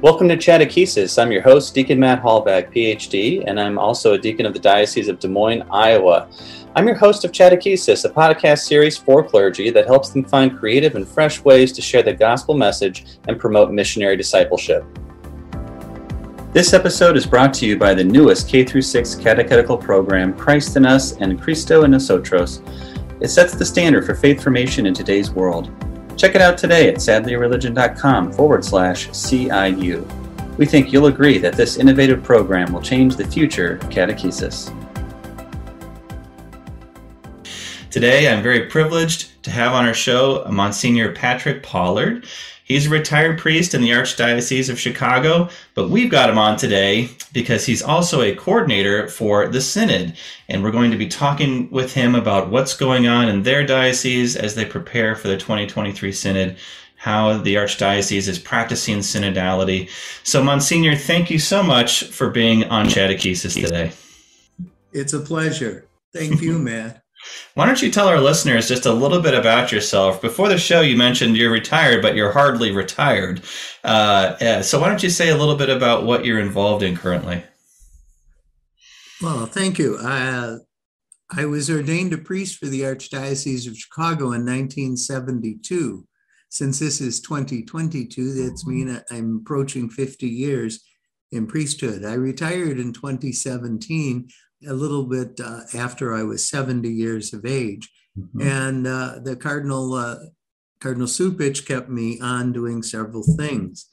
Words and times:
Welcome 0.00 0.28
to 0.28 0.36
Chattakesis. 0.36 1.20
I'm 1.20 1.32
your 1.32 1.42
host, 1.42 1.74
Deacon 1.74 1.98
Matt 1.98 2.22
Halbach, 2.22 2.72
PhD, 2.72 3.42
and 3.44 3.58
I'm 3.58 3.80
also 3.80 4.12
a 4.12 4.18
deacon 4.18 4.46
of 4.46 4.52
the 4.52 4.60
Diocese 4.60 5.08
of 5.08 5.18
Des 5.18 5.26
Moines, 5.26 5.64
Iowa. 5.72 6.28
I'm 6.76 6.86
your 6.86 6.94
host 6.94 7.24
of 7.24 7.32
Chattakesis, 7.32 8.04
a 8.04 8.08
podcast 8.08 8.60
series 8.60 8.96
for 8.96 9.24
clergy 9.24 9.70
that 9.70 9.86
helps 9.86 10.10
them 10.10 10.22
find 10.24 10.56
creative 10.56 10.94
and 10.94 11.06
fresh 11.06 11.42
ways 11.42 11.72
to 11.72 11.82
share 11.82 12.04
the 12.04 12.12
gospel 12.12 12.56
message 12.56 13.06
and 13.26 13.40
promote 13.40 13.72
missionary 13.72 14.16
discipleship. 14.16 14.84
This 16.52 16.72
episode 16.74 17.16
is 17.16 17.26
brought 17.26 17.52
to 17.54 17.66
you 17.66 17.76
by 17.76 17.92
the 17.92 18.04
newest 18.04 18.48
K 18.48 18.64
6 18.64 19.16
catechetical 19.16 19.76
program, 19.76 20.32
Christ 20.32 20.76
in 20.76 20.86
Us 20.86 21.16
and 21.16 21.42
Cristo 21.42 21.82
en 21.82 21.90
Nosotros. 21.90 22.62
It 23.20 23.30
sets 23.30 23.56
the 23.56 23.66
standard 23.66 24.06
for 24.06 24.14
faith 24.14 24.44
formation 24.44 24.86
in 24.86 24.94
today's 24.94 25.32
world. 25.32 25.72
Check 26.18 26.34
it 26.34 26.40
out 26.40 26.58
today 26.58 26.88
at 26.88 26.96
sadlierreligion.com 26.96 28.32
forward 28.32 28.64
slash 28.64 29.08
CIU. 29.10 30.04
We 30.58 30.66
think 30.66 30.92
you'll 30.92 31.06
agree 31.06 31.38
that 31.38 31.54
this 31.54 31.76
innovative 31.76 32.24
program 32.24 32.72
will 32.72 32.82
change 32.82 33.14
the 33.14 33.24
future 33.24 33.76
of 33.76 33.88
catechesis. 33.88 34.74
Today, 37.92 38.28
I'm 38.28 38.42
very 38.42 38.66
privileged 38.66 39.40
to 39.44 39.52
have 39.52 39.72
on 39.72 39.86
our 39.86 39.94
show 39.94 40.44
Monsignor 40.50 41.12
Patrick 41.12 41.62
Pollard. 41.62 42.26
He's 42.68 42.86
a 42.86 42.90
retired 42.90 43.38
priest 43.38 43.72
in 43.72 43.80
the 43.80 43.90
Archdiocese 43.90 44.68
of 44.68 44.78
Chicago, 44.78 45.48
but 45.74 45.88
we've 45.88 46.10
got 46.10 46.28
him 46.28 46.36
on 46.36 46.58
today 46.58 47.08
because 47.32 47.64
he's 47.64 47.82
also 47.82 48.20
a 48.20 48.36
coordinator 48.36 49.08
for 49.08 49.48
the 49.48 49.62
Synod. 49.62 50.14
And 50.50 50.62
we're 50.62 50.70
going 50.70 50.90
to 50.90 50.98
be 50.98 51.08
talking 51.08 51.70
with 51.70 51.94
him 51.94 52.14
about 52.14 52.50
what's 52.50 52.76
going 52.76 53.08
on 53.08 53.30
in 53.30 53.42
their 53.42 53.64
diocese 53.64 54.36
as 54.36 54.54
they 54.54 54.66
prepare 54.66 55.16
for 55.16 55.28
the 55.28 55.38
2023 55.38 56.12
Synod, 56.12 56.58
how 56.96 57.38
the 57.38 57.54
Archdiocese 57.54 58.28
is 58.28 58.38
practicing 58.38 58.98
synodality. 58.98 59.88
So, 60.22 60.44
Monsignor, 60.44 60.94
thank 60.94 61.30
you 61.30 61.38
so 61.38 61.62
much 61.62 62.04
for 62.04 62.28
being 62.28 62.64
on 62.64 62.86
Chattakesis 62.86 63.54
today. 63.54 63.92
It's 64.92 65.14
a 65.14 65.20
pleasure. 65.20 65.86
Thank 66.12 66.42
you, 66.42 66.58
Matt. 66.58 67.02
Why 67.54 67.66
don't 67.66 67.82
you 67.82 67.90
tell 67.90 68.08
our 68.08 68.20
listeners 68.20 68.68
just 68.68 68.86
a 68.86 68.92
little 68.92 69.20
bit 69.20 69.34
about 69.34 69.72
yourself? 69.72 70.20
Before 70.20 70.48
the 70.48 70.58
show, 70.58 70.80
you 70.80 70.96
mentioned 70.96 71.36
you're 71.36 71.50
retired, 71.50 72.02
but 72.02 72.14
you're 72.14 72.32
hardly 72.32 72.70
retired. 72.70 73.42
Uh, 73.84 74.36
yeah, 74.40 74.60
so 74.60 74.80
why 74.80 74.88
don't 74.88 75.02
you 75.02 75.10
say 75.10 75.30
a 75.30 75.36
little 75.36 75.56
bit 75.56 75.68
about 75.68 76.04
what 76.04 76.24
you're 76.24 76.40
involved 76.40 76.82
in 76.82 76.96
currently? 76.96 77.42
Well, 79.20 79.46
thank 79.46 79.78
you. 79.78 79.96
Uh, 79.96 80.58
I 81.30 81.44
was 81.44 81.68
ordained 81.68 82.12
a 82.12 82.18
priest 82.18 82.58
for 82.58 82.66
the 82.66 82.82
Archdiocese 82.82 83.66
of 83.68 83.76
Chicago 83.76 84.32
in 84.32 84.46
1972. 84.46 86.06
Since 86.50 86.78
this 86.78 87.00
is 87.00 87.20
2022, 87.20 88.32
that's 88.32 88.66
mean 88.66 89.02
I'm 89.10 89.40
approaching 89.42 89.90
50 89.90 90.26
years 90.26 90.82
in 91.32 91.46
priesthood. 91.46 92.04
I 92.04 92.14
retired 92.14 92.78
in 92.78 92.92
2017 92.94 94.28
a 94.66 94.72
little 94.72 95.04
bit 95.04 95.40
uh, 95.40 95.60
after 95.74 96.14
I 96.14 96.22
was 96.22 96.46
70 96.46 96.88
years 96.88 97.32
of 97.32 97.44
age. 97.44 97.90
Mm-hmm. 98.18 98.40
And 98.40 98.86
uh, 98.86 99.18
the 99.22 99.36
Cardinal, 99.36 99.94
uh, 99.94 100.16
Cardinal 100.80 101.06
Cupich 101.06 101.66
kept 101.66 101.88
me 101.88 102.20
on 102.20 102.52
doing 102.52 102.82
several 102.82 103.22
things. 103.36 103.88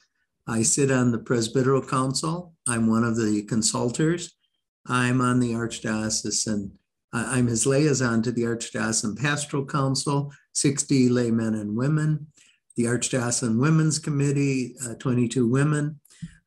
I 0.47 0.63
sit 0.63 0.91
on 0.91 1.11
the 1.11 1.19
Presbyteral 1.19 1.89
Council. 1.89 2.53
I'm 2.67 2.87
one 2.87 3.03
of 3.03 3.17
the 3.17 3.43
consultors. 3.43 4.35
I'm 4.87 5.21
on 5.21 5.39
the 5.39 5.53
Archdiocesan, 5.53 6.71
I'm 7.11 7.47
his 7.47 7.65
liaison 7.65 8.21
to 8.23 8.31
the 8.31 8.43
Archdiocesan 8.43 9.19
Pastoral 9.19 9.65
Council, 9.65 10.31
60 10.53 11.09
laymen 11.09 11.55
and 11.55 11.75
women, 11.75 12.27
the 12.75 12.83
Archdiocesan 12.83 13.59
Women's 13.59 13.97
Committee, 13.97 14.75
uh, 14.85 14.93
22 14.95 15.47
women. 15.47 15.99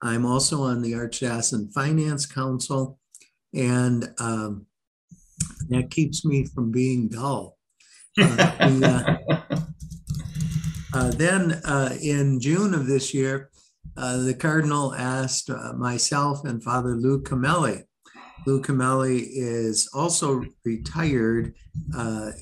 I'm 0.03 0.25
also 0.25 0.62
on 0.62 0.83
the 0.83 0.93
Archdiocesan 0.93 1.73
Finance 1.73 2.27
Council 2.27 2.99
and 3.55 4.09
um, 4.19 4.67
that 5.69 5.91
keeps 5.91 6.25
me 6.25 6.45
from 6.45 6.71
being 6.71 7.09
dull. 7.09 7.57
Uh, 8.21 8.69
we, 8.69 8.85
uh, 8.85 9.17
uh, 10.93 11.11
then 11.13 11.53
uh, 11.65 11.97
in 12.03 12.41
June 12.41 12.75
of 12.75 12.89
this 12.89 13.15
year, 13.15 13.49
uh, 13.97 14.17
the 14.17 14.35
Cardinal 14.35 14.93
asked 14.95 15.51
uh, 15.51 15.73
myself 15.75 16.45
and 16.45 16.61
Father 16.63 16.97
Lou 16.97 17.23
Cameli. 17.23 17.85
Lou 18.45 18.61
Cameli 18.61 19.25
is 19.31 19.89
also 19.95 20.43
retired 20.65 21.55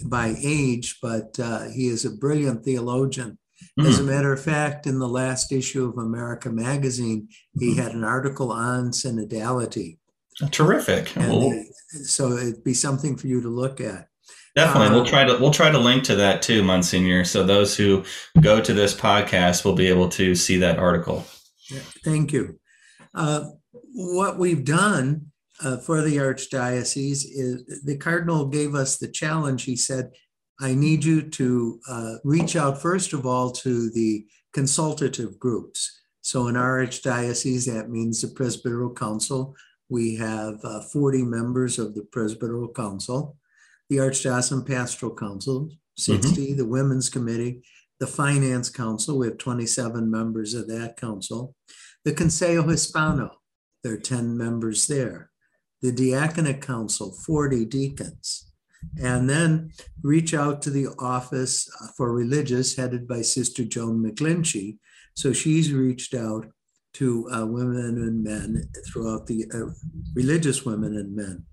by 0.07 0.35
age, 0.43 0.99
but 1.03 1.37
he 1.75 1.89
is 1.89 2.07
a 2.07 2.17
brilliant 2.17 2.65
theologian. 2.65 3.37
As 3.79 3.99
a 3.99 4.05
matter 4.05 4.33
of 4.33 4.43
fact, 4.43 4.87
in 4.87 4.99
the 4.99 5.09
last 5.09 5.53
issue 5.53 5.87
of 5.87 5.99
America 5.99 6.51
Magazine, 6.51 7.29
he 7.59 7.73
mm-hmm. 7.73 7.83
had 7.83 7.93
an 7.93 8.05
article 8.05 8.51
on 8.51 8.93
synodality. 8.93 9.99
Terrific. 10.51 11.13
Well, 11.17 11.65
so 12.05 12.33
it'd 12.33 12.65
be 12.65 12.75
something 12.75 13.17
for 13.17 13.27
you 13.27 13.41
to 13.41 13.49
look 13.49 13.81
at. 13.81 14.09
Definitely, 14.55 14.97
we'll 14.97 15.07
try 15.07 15.25
to 15.25 15.37
we'll 15.39 15.51
try 15.51 15.71
to 15.71 15.79
link 15.79 16.05
to 16.05 16.17
that 16.17 16.41
too, 16.41 16.63
Monsignor. 16.63 17.25
So 17.25 17.45
those 17.45 17.77
who 17.77 18.05
go 18.41 18.61
to 18.61 18.73
this 18.73 18.95
podcast 18.95 19.65
will 19.65 19.75
be 19.75 19.87
able 19.87 20.09
to 20.11 20.35
see 20.35 20.57
that 20.59 20.79
article. 20.79 21.27
Thank 22.05 22.33
you. 22.33 22.59
Uh, 23.15 23.51
what 23.93 24.39
we've 24.39 24.65
done 24.65 25.27
uh, 25.63 25.79
for 25.79 26.01
the 26.01 26.17
archdiocese 26.17 27.25
is 27.31 27.83
the 27.85 27.99
cardinal 27.99 28.47
gave 28.47 28.75
us 28.75 28.97
the 28.97 29.09
challenge. 29.09 29.65
He 29.65 29.77
said, 29.77 30.11
"I 30.59 30.75
need 30.75 31.05
you 31.05 31.23
to 31.23 31.81
uh, 31.89 32.15
reach 32.25 32.57
out 32.57 32.81
first 32.81 33.13
of 33.13 33.27
all 33.27 33.51
to 33.53 33.91
the 33.91 34.27
consultative 34.55 35.39
groups." 35.39 36.01
So 36.23 36.49
in 36.49 36.57
our 36.57 36.85
archdiocese, 36.85 37.67
that 37.73 37.91
means 37.91 38.23
the 38.23 38.29
Presbyteral 38.29 38.97
Council, 38.97 39.55
we 39.89 40.17
have 40.17 40.59
uh, 40.65 40.81
40 40.81 41.23
members 41.23 41.79
of 41.79 41.95
the 41.95 42.03
Presbyteral 42.03 42.75
Council, 42.75 43.37
the 43.89 43.99
Archdiocesan 43.99 44.67
Pastoral 44.67 45.15
Council, 45.15 45.71
60, 45.97 46.29
mm-hmm. 46.29 46.57
the 46.57 46.67
Women's 46.67 47.09
Committee, 47.09 47.63
the 48.01 48.07
Finance 48.07 48.69
Council, 48.69 49.19
we 49.19 49.29
have 49.29 49.39
27 49.39 50.11
members 50.11 50.55
of 50.55 50.69
that 50.69 50.97
council, 50.97 51.55
the 52.05 52.13
Consejo 52.13 52.69
Hispano, 52.69 53.31
there 53.83 53.95
are 53.95 53.99
10 53.99 54.37
members 54.37 54.87
there, 54.87 55.31
the 55.83 55.93
Diaconate 55.93 56.61
Council, 56.61 57.13
40 57.13 57.65
deacons, 57.67 58.51
and 59.01 59.29
then 59.29 59.71
reach 60.03 60.35
out 60.35 60.63
to 60.63 60.71
the 60.71 60.89
Office 60.99 61.69
for 61.97 62.13
Religious, 62.13 62.77
headed 62.77 63.09
by 63.09 63.23
Sister 63.23 63.65
Joan 63.65 64.05
McGlinchey. 64.05 64.79
So 65.15 65.33
she's 65.33 65.73
reached 65.73 66.15
out 66.15 66.47
to 66.97 67.29
uh, 67.31 67.47
women 67.47 67.99
and 67.99 68.25
men 68.25 68.69
throughout 68.87 69.27
the 69.27 69.45
uh, 69.53 69.71
religious 70.15 70.65
women 70.65 70.97
and 70.97 71.15
men 71.15 71.45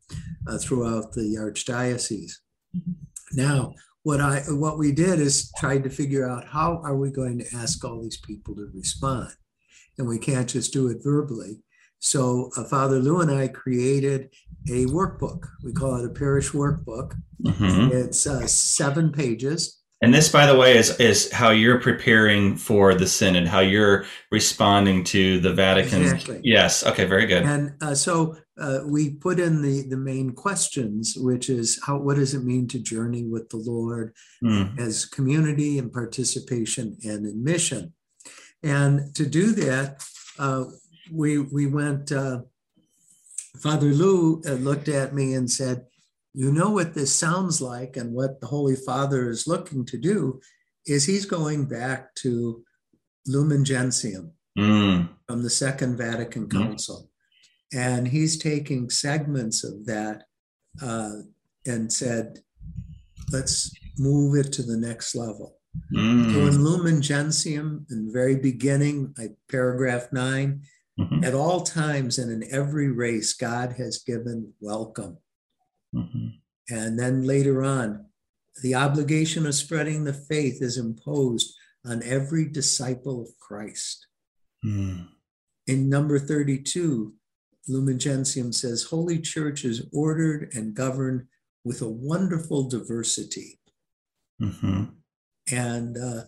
uh, 0.47 0.57
throughout 0.57 1.11
the 1.13 1.35
archdiocese. 1.37 2.33
Now, 3.33 3.73
what 4.03 4.21
I 4.21 4.39
what 4.49 4.77
we 4.77 4.91
did 4.91 5.19
is 5.19 5.51
tried 5.57 5.83
to 5.83 5.89
figure 5.89 6.27
out 6.27 6.47
how 6.47 6.81
are 6.83 6.95
we 6.95 7.11
going 7.11 7.39
to 7.39 7.55
ask 7.55 7.83
all 7.83 8.01
these 8.01 8.19
people 8.19 8.55
to 8.55 8.69
respond, 8.73 9.31
and 9.97 10.07
we 10.07 10.17
can't 10.17 10.49
just 10.49 10.71
do 10.71 10.87
it 10.87 11.03
verbally. 11.03 11.61
So 11.99 12.49
uh, 12.57 12.63
Father 12.65 12.99
Lou 12.99 13.21
and 13.21 13.31
I 13.31 13.47
created 13.47 14.29
a 14.69 14.85
workbook. 14.87 15.47
We 15.63 15.73
call 15.73 15.95
it 15.97 16.05
a 16.05 16.09
parish 16.09 16.51
workbook. 16.51 17.15
Mm-hmm. 17.43 17.95
It's 17.95 18.27
uh, 18.27 18.45
seven 18.47 19.11
pages 19.11 19.82
and 20.03 20.14
this, 20.14 20.28
by 20.28 20.46
the 20.46 20.58
way, 20.58 20.78
is 20.78 21.00
is 21.00 21.31
how 21.31 21.52
you're 21.52 21.80
preparing 21.80 22.58
for 22.58 22.94
the 22.94 23.08
synod, 23.08 23.47
how 23.47 23.62
you're 23.62 24.03
responding 24.31 25.06
to 25.06 25.40
the 25.40 25.53
Vatican. 25.53 26.02
Exactly. 26.02 26.41
Yes. 26.44 26.86
Okay. 26.86 27.06
Very 27.06 27.25
good. 27.25 27.44
And 27.44 27.72
uh, 27.81 27.96
so 27.96 28.36
uh, 28.59 28.80
we 28.86 29.12
put 29.12 29.40
in 29.40 29.62
the 29.62 29.88
the 29.88 29.96
main 29.96 30.34
questions, 30.34 31.16
which 31.16 31.50
is 31.50 31.80
how 31.86 32.00
what 32.00 32.18
does 32.18 32.34
it 32.34 32.44
mean 32.44 32.68
to 32.68 32.80
journey 32.80 33.24
with 33.24 33.47
the 33.47 33.58
Lord 33.58 34.14
mm. 34.44 34.78
as 34.78 35.05
community 35.05 35.79
and 35.79 35.91
participation 35.91 36.97
and 37.06 37.26
in 37.26 37.41
mission, 37.41 37.94
and 38.61 39.16
to 39.16 39.26
do 39.26 39.53
that, 39.53 40.06
uh, 40.38 40.66
we 41.11 41.40
we 41.40 41.66
went. 41.66 42.11
Uh, 42.11 42.41
Father 43.61 43.94
Lou 43.94 44.41
uh, 44.47 44.53
looked 44.53 44.90
at 44.90 45.14
me 45.14 45.35
and 45.35 45.49
said, 45.49 45.85
you 46.34 46.52
know 46.52 46.72
what 46.72 46.94
this 46.94 47.14
sounds 47.14 47.62
like 47.62 47.96
and 47.96 48.14
what 48.14 48.41
the 48.41 48.47
Holy 48.47 48.76
Father 48.76 49.30
is 49.30 49.47
looking 49.47 49.85
to 49.85 49.97
do 49.97 50.41
is 50.85 51.06
he's 51.06 51.26
going 51.26 51.66
back 51.66 52.14
to 52.16 52.64
Lumen 53.28 53.64
Gentium 53.64 54.34
mm. 54.58 55.09
from 55.28 55.44
the 55.44 55.50
Second 55.50 55.97
Vatican 55.97 56.47
mm. 56.47 56.52
Council. 56.52 57.09
Mm. 57.74 57.80
And 57.80 58.08
he's 58.08 58.38
taking 58.38 58.90
segments 58.90 59.64
of 59.64 59.85
that 59.85 60.24
uh, 60.82 61.12
and 61.66 61.91
said, 61.91 62.40
let's 63.32 63.72
move 63.97 64.35
it 64.35 64.52
to 64.53 64.64
the 64.64 64.78
next 64.78 65.16
level. 65.16 65.58
Mm. 65.96 66.34
So 66.34 66.40
in 66.47 66.64
Lumen 66.64 67.02
Gentium, 67.02 67.85
in 67.90 68.08
the 68.08 68.12
very 68.12 68.35
beginning, 68.35 69.14
like 69.18 69.35
paragraph 69.50 70.12
9 70.12 70.62
mm-hmm. 71.00 71.24
at 71.24 71.34
all 71.34 71.62
times 71.62 72.18
and 72.18 72.32
in 72.32 72.52
every 72.52 72.91
race, 72.91 73.34
God 73.34 73.74
has 73.78 74.00
given 74.00 74.53
welcome. 74.59 75.18
Mm-hmm. 75.93 76.28
And 76.69 76.99
then 76.99 77.23
later 77.23 77.63
on, 77.63 78.05
the 78.61 78.75
obligation 78.75 79.45
of 79.45 79.55
spreading 79.55 80.03
the 80.03 80.13
faith 80.13 80.61
is 80.61 80.78
imposed 80.78 81.55
on 81.85 82.01
every 82.03 82.47
disciple 82.47 83.22
of 83.22 83.29
Christ. 83.40 84.07
Mm. 84.66 85.07
in 85.67 85.90
number 85.90 86.17
32, 86.17 87.13
Lumen 87.67 87.99
Gentium 87.99 88.53
says, 88.53 88.84
Holy 88.84 89.19
Church 89.19 89.66
is 89.66 89.87
ordered 89.91 90.53
and 90.53 90.73
governed 90.73 91.28
with 91.66 91.81
a 91.81 91.90
wonderful 91.90 92.69
diversity. 92.69 93.59
Mm-hmm. 94.41 94.84
And 95.51 95.97
uh, 95.97 96.22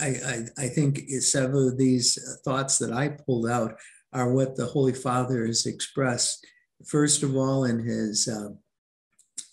I, 0.00 0.06
I, 0.06 0.44
I, 0.58 0.66
think 0.68 1.08
several 1.20 1.68
of 1.68 1.78
these 1.78 2.18
thoughts 2.44 2.78
that 2.78 2.92
I 2.92 3.08
pulled 3.08 3.48
out 3.48 3.74
are 4.12 4.32
what 4.32 4.56
the 4.56 4.66
Holy 4.66 4.92
Father 4.92 5.46
has 5.46 5.66
expressed. 5.66 6.44
First 6.86 7.22
of 7.22 7.36
all, 7.36 7.64
in 7.64 7.80
his 7.80 8.28
uh, 8.28 8.50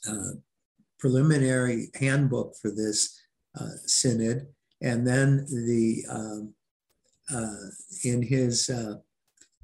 uh, 0.09 0.31
preliminary 0.99 1.89
handbook 1.95 2.55
for 2.61 2.71
this 2.71 3.19
uh, 3.59 3.75
synod, 3.85 4.47
and 4.81 5.05
then 5.07 5.45
the 5.47 6.03
um, 6.09 6.53
uh, 7.33 7.69
in 8.03 8.21
his 8.21 8.69
uh, 8.69 8.95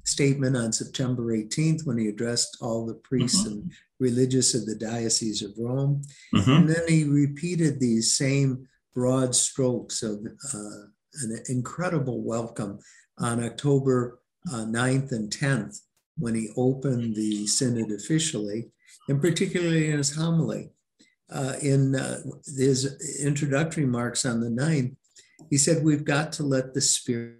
statement 0.04 0.56
on 0.56 0.72
September 0.72 1.36
18th 1.36 1.86
when 1.86 1.98
he 1.98 2.08
addressed 2.08 2.58
all 2.60 2.84
the 2.84 2.94
priests 2.94 3.44
mm-hmm. 3.44 3.52
and 3.52 3.72
religious 4.00 4.54
of 4.54 4.66
the 4.66 4.74
Diocese 4.74 5.42
of 5.42 5.52
Rome. 5.58 6.02
Mm-hmm. 6.34 6.50
And 6.50 6.68
then 6.68 6.88
he 6.88 7.04
repeated 7.04 7.78
these 7.78 8.12
same 8.12 8.66
broad 8.94 9.34
strokes 9.34 10.02
of 10.02 10.26
uh, 10.52 10.86
an 11.22 11.38
incredible 11.48 12.22
welcome 12.22 12.80
on 13.18 13.44
October 13.44 14.18
uh, 14.52 14.64
9th 14.64 15.12
and 15.12 15.30
10th 15.30 15.80
when 16.16 16.34
he 16.34 16.50
opened 16.56 17.14
the 17.16 17.46
synod 17.46 17.90
officially, 17.90 18.70
and 19.08 19.20
particularly 19.20 19.90
in 19.90 19.98
his 19.98 20.14
homily. 20.14 20.70
Uh, 21.30 21.54
in 21.62 21.94
uh, 21.94 22.18
his 22.58 23.18
introductory 23.24 23.84
remarks 23.84 24.26
on 24.26 24.40
the 24.40 24.50
9th, 24.50 24.94
he 25.48 25.56
said, 25.56 25.82
We've 25.82 26.04
got 26.04 26.30
to 26.32 26.42
let 26.42 26.74
the 26.74 26.80
Spirit 26.82 27.38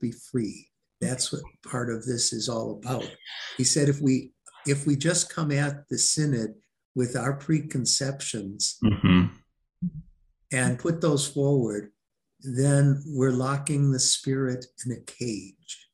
be 0.00 0.12
free. 0.12 0.68
That's 1.00 1.32
what 1.32 1.42
part 1.68 1.90
of 1.90 2.04
this 2.06 2.32
is 2.32 2.48
all 2.48 2.80
about. 2.82 3.10
He 3.56 3.64
said, 3.64 3.88
if 3.88 4.00
we 4.00 4.32
if 4.66 4.86
we 4.86 4.96
just 4.96 5.32
come 5.32 5.52
at 5.52 5.88
the 5.88 5.98
synod 5.98 6.54
with 6.94 7.16
our 7.16 7.34
preconceptions 7.34 8.78
mm-hmm. 8.82 9.26
and 10.50 10.78
put 10.78 11.00
those 11.00 11.26
forward, 11.26 11.92
then 12.40 13.02
we're 13.06 13.30
locking 13.30 13.92
the 13.92 14.00
spirit 14.00 14.66
in 14.84 14.92
a 14.92 15.00
cage. 15.00 15.88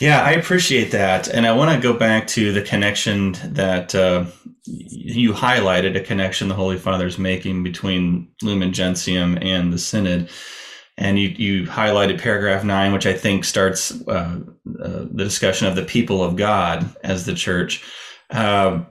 Yeah, 0.00 0.22
I 0.22 0.32
appreciate 0.32 0.92
that. 0.92 1.28
And 1.28 1.46
I 1.46 1.52
want 1.52 1.74
to 1.74 1.82
go 1.82 1.98
back 1.98 2.26
to 2.28 2.52
the 2.52 2.62
connection 2.62 3.32
that 3.42 3.94
uh, 3.94 4.26
you 4.64 5.32
highlighted 5.32 5.96
a 5.96 6.00
connection 6.00 6.48
the 6.48 6.54
Holy 6.54 6.78
Father 6.78 7.06
is 7.06 7.18
making 7.18 7.64
between 7.64 8.28
Lumen 8.42 8.72
Gentium 8.72 9.38
and 9.40 9.72
the 9.72 9.78
Synod 9.78 10.30
and 10.98 11.18
you, 11.18 11.28
you 11.28 11.66
highlighted 11.66 12.20
paragraph 12.20 12.64
nine, 12.64 12.92
which 12.92 13.06
I 13.06 13.12
think 13.12 13.44
starts 13.44 13.92
uh, 14.08 14.40
uh, 14.82 15.04
the 15.10 15.24
discussion 15.24 15.68
of 15.68 15.76
the 15.76 15.84
people 15.84 16.22
of 16.22 16.36
God 16.36 16.94
as 17.04 17.24
the 17.24 17.34
church. 17.34 17.82
Uh, 18.30 18.82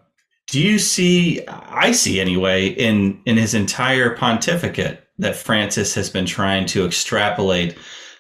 do 0.48 0.62
you 0.62 0.80
see? 0.80 1.46
I 1.48 1.92
see 1.92 2.22
anyway 2.22 2.68
in 2.68 3.22
in 3.26 3.36
his 3.36 3.54
entire 3.54 4.16
pontificate 4.16 5.04
that 5.18 5.36
Francis 5.36 5.94
has 5.96 6.10
been 6.10 6.26
trying 6.26 6.66
to 6.68 6.86
extrapolate 6.86 7.78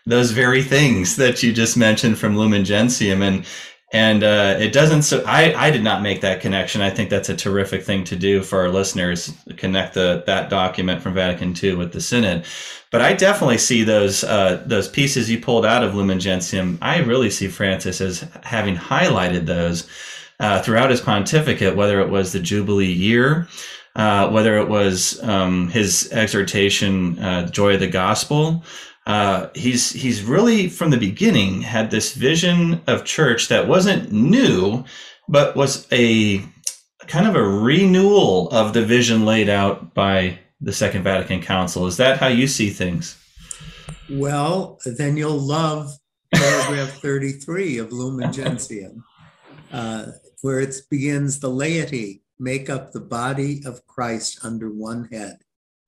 those 0.07 0.31
very 0.31 0.63
things 0.63 1.17
that 1.17 1.43
you 1.43 1.51
just 1.51 1.75
mentioned 1.75 2.17
from 2.17 2.37
Lumen 2.37 2.63
Gentium, 2.63 3.21
and 3.21 3.45
and 3.93 4.23
uh, 4.23 4.55
it 4.59 4.73
doesn't 4.73 5.03
so 5.03 5.23
I, 5.25 5.53
I 5.67 5.71
did 5.71 5.83
not 5.83 6.01
make 6.01 6.21
that 6.21 6.41
connection. 6.41 6.81
I 6.81 6.89
think 6.89 7.09
that's 7.09 7.29
a 7.29 7.35
terrific 7.35 7.83
thing 7.83 8.03
to 8.05 8.15
do 8.15 8.41
for 8.41 8.59
our 8.59 8.69
listeners 8.69 9.33
connect 9.57 9.93
the 9.93 10.23
that 10.25 10.49
document 10.49 11.01
from 11.01 11.13
vatican 11.13 11.55
ii 11.61 11.75
with 11.75 11.93
the 11.93 12.01
synod. 12.01 12.45
But 12.89 13.01
i 13.01 13.13
definitely 13.13 13.57
see 13.57 13.83
those 13.83 14.23
uh, 14.23 14.63
those 14.65 14.87
pieces 14.87 15.29
you 15.29 15.39
pulled 15.39 15.65
out 15.65 15.83
of 15.83 15.95
lumen 15.95 16.19
gentium. 16.19 16.77
I 16.81 16.99
really 16.99 17.29
see 17.29 17.47
francis 17.47 18.01
as 18.01 18.27
having 18.43 18.75
highlighted 18.75 19.45
those 19.45 19.87
uh, 20.39 20.61
throughout 20.61 20.89
his 20.89 21.01
pontificate 21.01 21.75
whether 21.75 22.01
it 22.01 22.09
was 22.09 22.33
the 22.33 22.39
jubilee 22.39 22.91
year 22.91 23.47
uh, 23.95 24.29
whether 24.29 24.57
it 24.57 24.67
was 24.67 25.21
um, 25.23 25.69
his 25.69 26.09
exhortation 26.11 27.17
uh, 27.19 27.47
joy 27.47 27.75
of 27.75 27.79
the 27.79 27.87
gospel 27.87 28.63
uh, 29.07 29.49
he's 29.55 29.91
he's 29.93 30.21
really 30.21 30.67
from 30.67 30.89
the 30.89 30.97
beginning 30.97 31.61
had 31.61 31.89
this 31.89 32.13
vision 32.13 32.81
of 32.87 33.05
church 33.05 33.47
that 33.47 33.65
wasn't 33.65 34.11
new, 34.11 34.83
but 35.29 35.55
was 35.55 35.87
a 35.93 36.39
kind 37.07 37.25
of 37.25 37.37
a 37.37 37.41
renewal 37.41 38.49
of 38.49 38.73
the 38.73 38.85
vision 38.85 39.25
laid 39.25 39.47
out 39.47 39.93
by 39.93 40.37
the 40.59 40.73
Second 40.73 41.03
Vatican 41.03 41.41
Council. 41.41 41.87
Is 41.87 41.95
that 41.97 42.19
how 42.19 42.27
you 42.27 42.47
see 42.47 42.69
things? 42.69 43.17
Well, 44.09 44.77
then 44.85 45.15
you'll 45.15 45.39
love 45.39 45.89
paragraph 46.35 46.89
33 47.01 47.77
of 47.77 47.93
Lumen 47.93 48.33
Gentium, 48.33 49.05
uh, 49.71 50.07
where 50.41 50.59
it 50.59 50.75
begins 50.91 51.39
the 51.39 51.49
laity 51.49 52.23
make 52.39 52.69
up 52.69 52.91
the 52.91 52.99
body 52.99 53.61
of 53.65 53.87
Christ 53.87 54.39
under 54.43 54.69
one 54.69 55.07
head. 55.13 55.37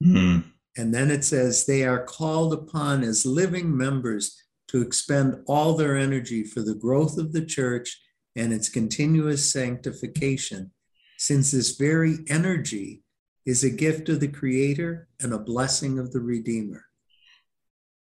Mm-hmm. 0.02 0.48
And 0.78 0.94
then 0.94 1.12
it 1.12 1.24
says, 1.24 1.66
they 1.66 1.84
are 1.84 2.04
called 2.04 2.54
upon 2.54 3.04
as 3.04 3.26
living 3.26 3.76
members 3.76 4.44
to 4.70 4.82
expend 4.82 5.36
all 5.48 5.74
their 5.74 5.98
energy 5.98 6.44
for 6.44 6.62
the 6.62 6.76
growth 6.76 7.18
of 7.18 7.34
the 7.34 7.46
church 7.46 8.00
and 8.36 8.54
its 8.54 8.70
continuous 8.70 9.52
sanctification, 9.52 10.72
since 11.18 11.52
this 11.52 11.76
very 11.76 12.20
energy 12.30 13.04
is 13.46 13.64
a 13.64 13.70
gift 13.70 14.10
of 14.10 14.20
the 14.20 14.28
Creator 14.28 15.08
and 15.20 15.34
a 15.34 15.40
blessing 15.40 15.98
of 15.98 16.12
the 16.12 16.20
Redeemer. 16.20 16.86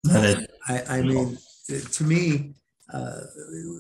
I, 0.10 0.84
I, 0.90 1.02
mean, 1.02 1.38
to 1.68 2.04
me, 2.04 2.54
uh, 2.94 3.22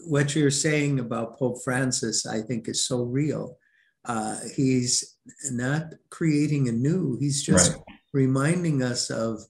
what 0.07 0.33
you're 0.35 0.49
saying 0.49 0.99
about 0.99 1.37
Pope 1.37 1.61
Francis, 1.63 2.25
I 2.25 2.41
think, 2.41 2.67
is 2.67 2.85
so 2.85 3.03
real. 3.03 3.57
Uh, 4.05 4.37
he's 4.55 5.17
not 5.51 5.93
creating 6.09 6.69
a 6.69 6.71
new, 6.71 7.17
he's 7.19 7.43
just 7.43 7.75
right 7.75 7.96
reminding 8.17 8.81
us 8.81 9.11
of 9.11 9.45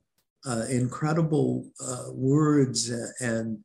uh, 0.46 0.66
incredible 0.70 1.72
uh, 1.82 2.12
words 2.12 2.92
and 3.22 3.60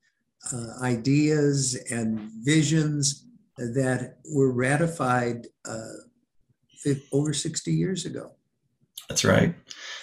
uh, 0.52 0.66
ideas 0.80 1.76
and 1.90 2.30
visions 2.44 3.26
that 3.56 4.18
were 4.32 4.52
ratified 4.52 5.48
uh, 5.68 6.92
over 7.12 7.32
60 7.32 7.72
years 7.72 8.06
ago. 8.06 8.30
That's 9.08 9.24
right. 9.24 9.54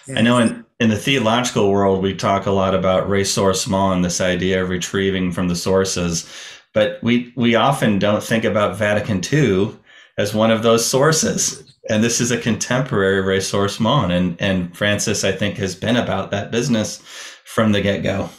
And 0.07 0.19
I 0.19 0.21
know 0.21 0.39
in, 0.39 0.65
in 0.81 0.89
the 0.89 0.97
theological 0.97 1.71
world, 1.71 2.03
we 2.03 2.13
talk 2.13 2.45
a 2.45 2.51
lot 2.51 2.75
about 2.75 3.07
ressourcement, 3.07 4.03
this 4.03 4.19
idea 4.19 4.61
of 4.61 4.69
retrieving 4.69 5.31
from 5.31 5.47
the 5.47 5.55
sources, 5.55 6.29
but 6.73 7.01
we, 7.01 7.31
we 7.37 7.55
often 7.55 7.99
don't 7.99 8.23
think 8.23 8.43
about 8.43 8.77
Vatican 8.77 9.21
II 9.23 9.77
as 10.17 10.33
one 10.33 10.51
of 10.51 10.61
those 10.61 10.85
sources 10.85 11.68
and 11.89 12.03
this 12.03 12.21
is 12.21 12.31
a 12.31 12.37
contemporary 12.37 13.21
ressourcement 13.21 14.11
and 14.11 14.39
and 14.41 14.75
francis 14.77 15.23
i 15.23 15.31
think 15.31 15.57
has 15.57 15.75
been 15.75 15.97
about 15.97 16.31
that 16.31 16.51
business 16.51 17.01
from 17.45 17.71
the 17.71 17.81
get-go. 17.81 18.29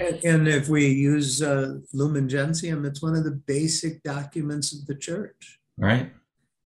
And, 0.00 0.24
and 0.24 0.48
if 0.48 0.68
we 0.68 0.88
use 0.88 1.40
uh, 1.40 1.78
lumen 1.92 2.28
gentium 2.28 2.84
it's 2.84 3.02
one 3.02 3.14
of 3.14 3.24
the 3.24 3.40
basic 3.46 4.02
documents 4.02 4.74
of 4.74 4.86
the 4.86 4.94
church. 4.94 5.60
Right. 5.76 6.10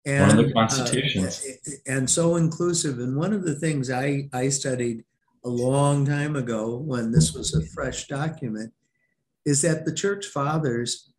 And, 0.04 0.28
one 0.28 0.38
of 0.38 0.44
the 0.44 0.50
uh, 0.50 0.54
constitutions. 0.54 1.46
uh, 1.46 1.70
and 1.86 2.08
so 2.08 2.36
inclusive. 2.36 2.98
And 2.98 3.16
one 3.16 3.32
of 3.32 3.44
the 3.44 3.54
things 3.54 3.90
i 3.90 4.28
i 4.32 4.48
studied 4.48 5.04
a 5.44 5.48
long 5.48 6.04
time 6.04 6.36
ago 6.36 6.76
when 6.76 7.12
this 7.12 7.32
was 7.32 7.54
a 7.54 7.64
fresh 7.66 8.06
document 8.08 8.72
is 9.44 9.62
that 9.62 9.84
the 9.84 9.94
church 9.94 10.26
fathers 10.26 11.10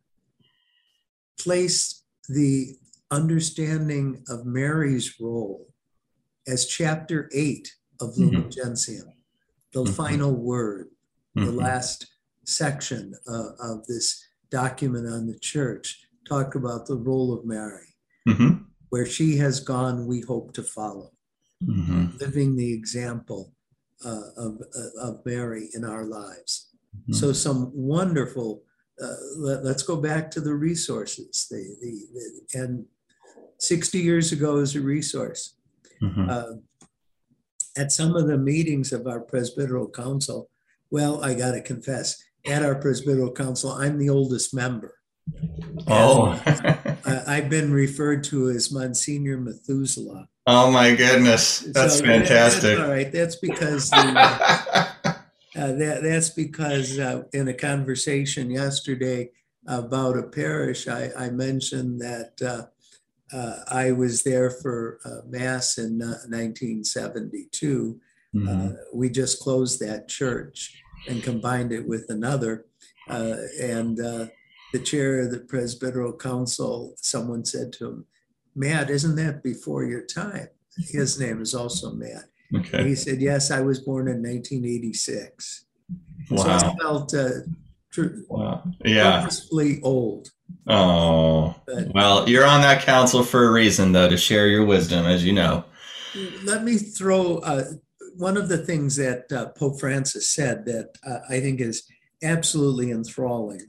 placed 1.38 2.04
the 2.28 2.76
understanding 3.10 4.22
of 4.28 4.46
Mary's 4.46 5.20
role 5.20 5.66
as 6.46 6.66
chapter 6.66 7.30
eight 7.34 7.72
of 8.00 8.16
Lumen 8.16 8.42
mm-hmm. 8.42 8.50
Gentium, 8.50 9.12
the 9.72 9.84
mm-hmm. 9.84 9.92
final 9.92 10.32
word, 10.32 10.88
mm-hmm. 11.36 11.46
the 11.46 11.52
last 11.52 12.06
section 12.44 13.14
uh, 13.28 13.50
of 13.60 13.86
this 13.86 14.24
document 14.50 15.06
on 15.06 15.26
the 15.26 15.38
church, 15.38 16.06
talk 16.28 16.54
about 16.54 16.86
the 16.86 16.96
role 16.96 17.32
of 17.32 17.44
Mary. 17.44 17.94
Mm-hmm. 18.28 18.64
Where 18.90 19.06
she 19.06 19.36
has 19.36 19.60
gone, 19.60 20.06
we 20.06 20.20
hope 20.20 20.52
to 20.54 20.64
follow, 20.64 21.12
mm-hmm. 21.62 22.16
living 22.18 22.56
the 22.56 22.72
example 22.72 23.52
uh, 24.04 24.22
of, 24.36 24.60
uh, 24.76 25.08
of 25.08 25.24
Mary 25.24 25.68
in 25.74 25.84
our 25.84 26.04
lives. 26.04 26.70
Mm-hmm. 26.96 27.12
So, 27.12 27.32
some 27.32 27.70
wonderful 27.72 28.64
uh, 29.00 29.14
let, 29.36 29.64
us 29.64 29.82
go 29.82 29.96
back 29.96 30.30
to 30.32 30.40
the 30.40 30.54
resources 30.54 31.46
the, 31.50 31.56
the, 31.80 32.06
the, 32.12 32.60
and 32.60 32.84
60 33.60 33.98
years 33.98 34.32
ago 34.32 34.58
as 34.58 34.74
a 34.74 34.80
resource. 34.80 35.54
Mm-hmm. 36.02 36.28
Uh, 36.28 36.44
at 37.76 37.92
some 37.92 38.16
of 38.16 38.26
the 38.26 38.38
meetings 38.38 38.92
of 38.92 39.06
our 39.06 39.20
Presbyteral 39.20 39.92
Council, 39.92 40.50
well, 40.90 41.22
I 41.22 41.34
got 41.34 41.52
to 41.52 41.62
confess, 41.62 42.22
at 42.46 42.62
our 42.62 42.74
Presbyteral 42.74 43.34
Council, 43.34 43.70
I'm 43.70 43.98
the 43.98 44.10
oldest 44.10 44.52
member. 44.52 44.94
Oh. 45.86 46.40
I, 47.06 47.36
have 47.36 47.50
been 47.50 47.72
referred 47.72 48.24
to 48.24 48.50
as 48.50 48.72
Monsignor 48.72 49.36
Methuselah. 49.36 50.28
Oh 50.46 50.70
my 50.72 50.94
goodness, 50.94 51.60
that's 51.60 51.98
so 51.98 52.04
fantastic. 52.04 52.62
That's 52.62 52.80
all 52.80 52.88
right, 52.88 53.12
that's 53.12 53.36
because 53.36 53.90
the, 53.90 53.96
uh, 53.96 54.86
Uh, 55.56 55.72
that, 55.72 56.02
that's 56.02 56.30
because 56.30 56.98
uh, 56.98 57.24
in 57.32 57.48
a 57.48 57.54
conversation 57.54 58.50
yesterday 58.50 59.30
about 59.66 60.16
a 60.16 60.22
parish, 60.22 60.86
I, 60.86 61.10
I 61.18 61.30
mentioned 61.30 62.00
that 62.00 62.40
uh, 63.32 63.36
uh 63.36 63.64
I 63.68 63.92
was 63.92 64.22
there 64.22 64.50
for 64.50 64.98
Mass 65.26 65.78
in 65.78 65.98
1972. 65.98 68.00
Uh, 68.32 68.38
mm-hmm. 68.38 68.74
we 68.94 69.10
just 69.10 69.40
closed 69.40 69.80
that 69.80 70.08
church 70.08 70.82
and 71.08 71.22
combined 71.22 71.72
it 71.72 71.86
with 71.86 72.06
another. 72.08 72.66
Uh, 73.08 73.36
and 73.60 73.98
the 74.72 74.78
chair 74.78 75.20
of 75.20 75.30
the 75.30 75.40
Presbyteral 75.40 76.18
Council, 76.18 76.94
someone 76.96 77.44
said 77.44 77.72
to 77.74 77.88
him, 77.88 78.06
Matt, 78.54 78.90
isn't 78.90 79.16
that 79.16 79.42
before 79.42 79.84
your 79.84 80.02
time? 80.02 80.48
His 80.76 81.20
name 81.20 81.40
is 81.40 81.54
also 81.54 81.92
Matt. 81.92 82.24
Okay. 82.56 82.88
he 82.88 82.94
said, 82.94 83.20
Yes, 83.20 83.50
I 83.50 83.60
was 83.60 83.80
born 83.80 84.08
in 84.08 84.22
1986. 84.22 85.66
Wow. 86.30 86.36
So 86.36 86.50
I 86.50 86.76
felt 86.76 87.14
uh, 87.14 87.30
tr- 87.92 88.22
wow. 88.28 88.62
yeah. 88.84 89.20
purposefully 89.20 89.80
old. 89.82 90.30
Oh, 90.66 91.54
but, 91.66 91.92
well, 91.94 92.28
you're 92.28 92.46
on 92.46 92.60
that 92.60 92.82
council 92.82 93.24
for 93.24 93.44
a 93.44 93.52
reason, 93.52 93.92
though, 93.92 94.08
to 94.08 94.16
share 94.16 94.46
your 94.46 94.64
wisdom, 94.64 95.06
as 95.06 95.24
you 95.24 95.32
know. 95.32 95.64
Let 96.44 96.64
me 96.64 96.76
throw 96.76 97.38
uh, 97.38 97.64
one 98.16 98.36
of 98.36 98.48
the 98.48 98.58
things 98.58 98.96
that 98.96 99.30
uh, 99.32 99.46
Pope 99.50 99.80
Francis 99.80 100.28
said 100.28 100.64
that 100.66 100.96
uh, 101.06 101.20
I 101.28 101.40
think 101.40 101.60
is 101.60 101.84
absolutely 102.22 102.90
enthralling. 102.90 103.68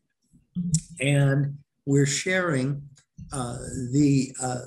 And 0.99 1.57
we're 1.85 2.05
sharing 2.05 2.83
uh, 3.31 3.57
the, 3.91 4.35
uh, 4.41 4.61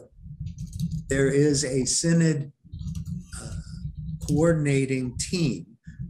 there 1.08 1.28
is 1.28 1.64
a 1.64 1.84
synod 1.84 2.50
uh, 3.40 3.50
coordinating 4.26 5.16
team 5.18 5.66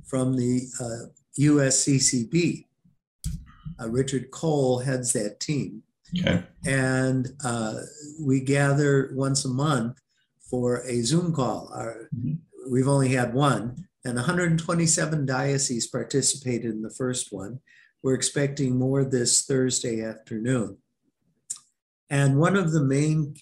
from 0.07 0.37
the 0.37 0.63
USCCB. 1.39 2.67
Richard 3.87 4.31
Cole 4.31 4.79
heads 4.79 5.13
that 5.13 5.41
team. 5.41 5.83
Okay. 6.19 6.43
And 6.67 7.29
uh, 7.45 7.81
we 8.21 8.41
gather 8.41 9.11
once 9.15 9.45
a 9.45 9.49
month 9.49 10.01
for 10.51 10.83
a 10.87 11.03
Zoom 11.03 11.33
call. 11.33 11.71
Our, 11.75 12.09
mm-hmm. 12.15 12.35
We've 12.71 12.89
only 12.89 13.11
had 13.11 13.35
one, 13.35 13.87
and 14.05 14.17
127 14.17 15.27
dioceses 15.27 15.87
participated 15.87 16.71
in 16.71 16.83
the 16.83 16.91
first 16.91 17.31
one. 17.31 17.61
We're 18.03 18.15
expecting 18.15 18.79
more 18.79 19.05
this 19.05 19.45
Thursday 19.45 20.03
afternoon. 20.03 20.79
And 22.11 22.39
one 22.39 22.57
of 22.57 22.73
the 22.73 22.83
main 22.83 23.35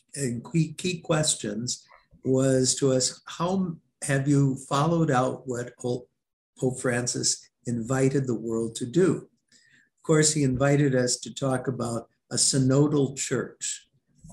key, 0.52 0.72
key 0.72 1.00
questions 1.00 1.84
was 2.24 2.74
to 2.76 2.92
us 2.92 3.20
how 3.26 3.76
have 4.02 4.28
you 4.28 4.56
followed 4.68 5.10
out 5.10 5.42
what 5.46 5.76
Pope 5.78 6.80
Francis 6.80 7.48
invited 7.66 8.26
the 8.26 8.34
world 8.34 8.74
to 8.76 8.86
do? 8.86 9.28
Of 9.52 10.02
course, 10.04 10.32
he 10.32 10.42
invited 10.42 10.94
us 10.94 11.16
to 11.18 11.34
talk 11.34 11.68
about 11.68 12.08
a 12.32 12.36
synodal 12.36 13.16
church 13.16 13.86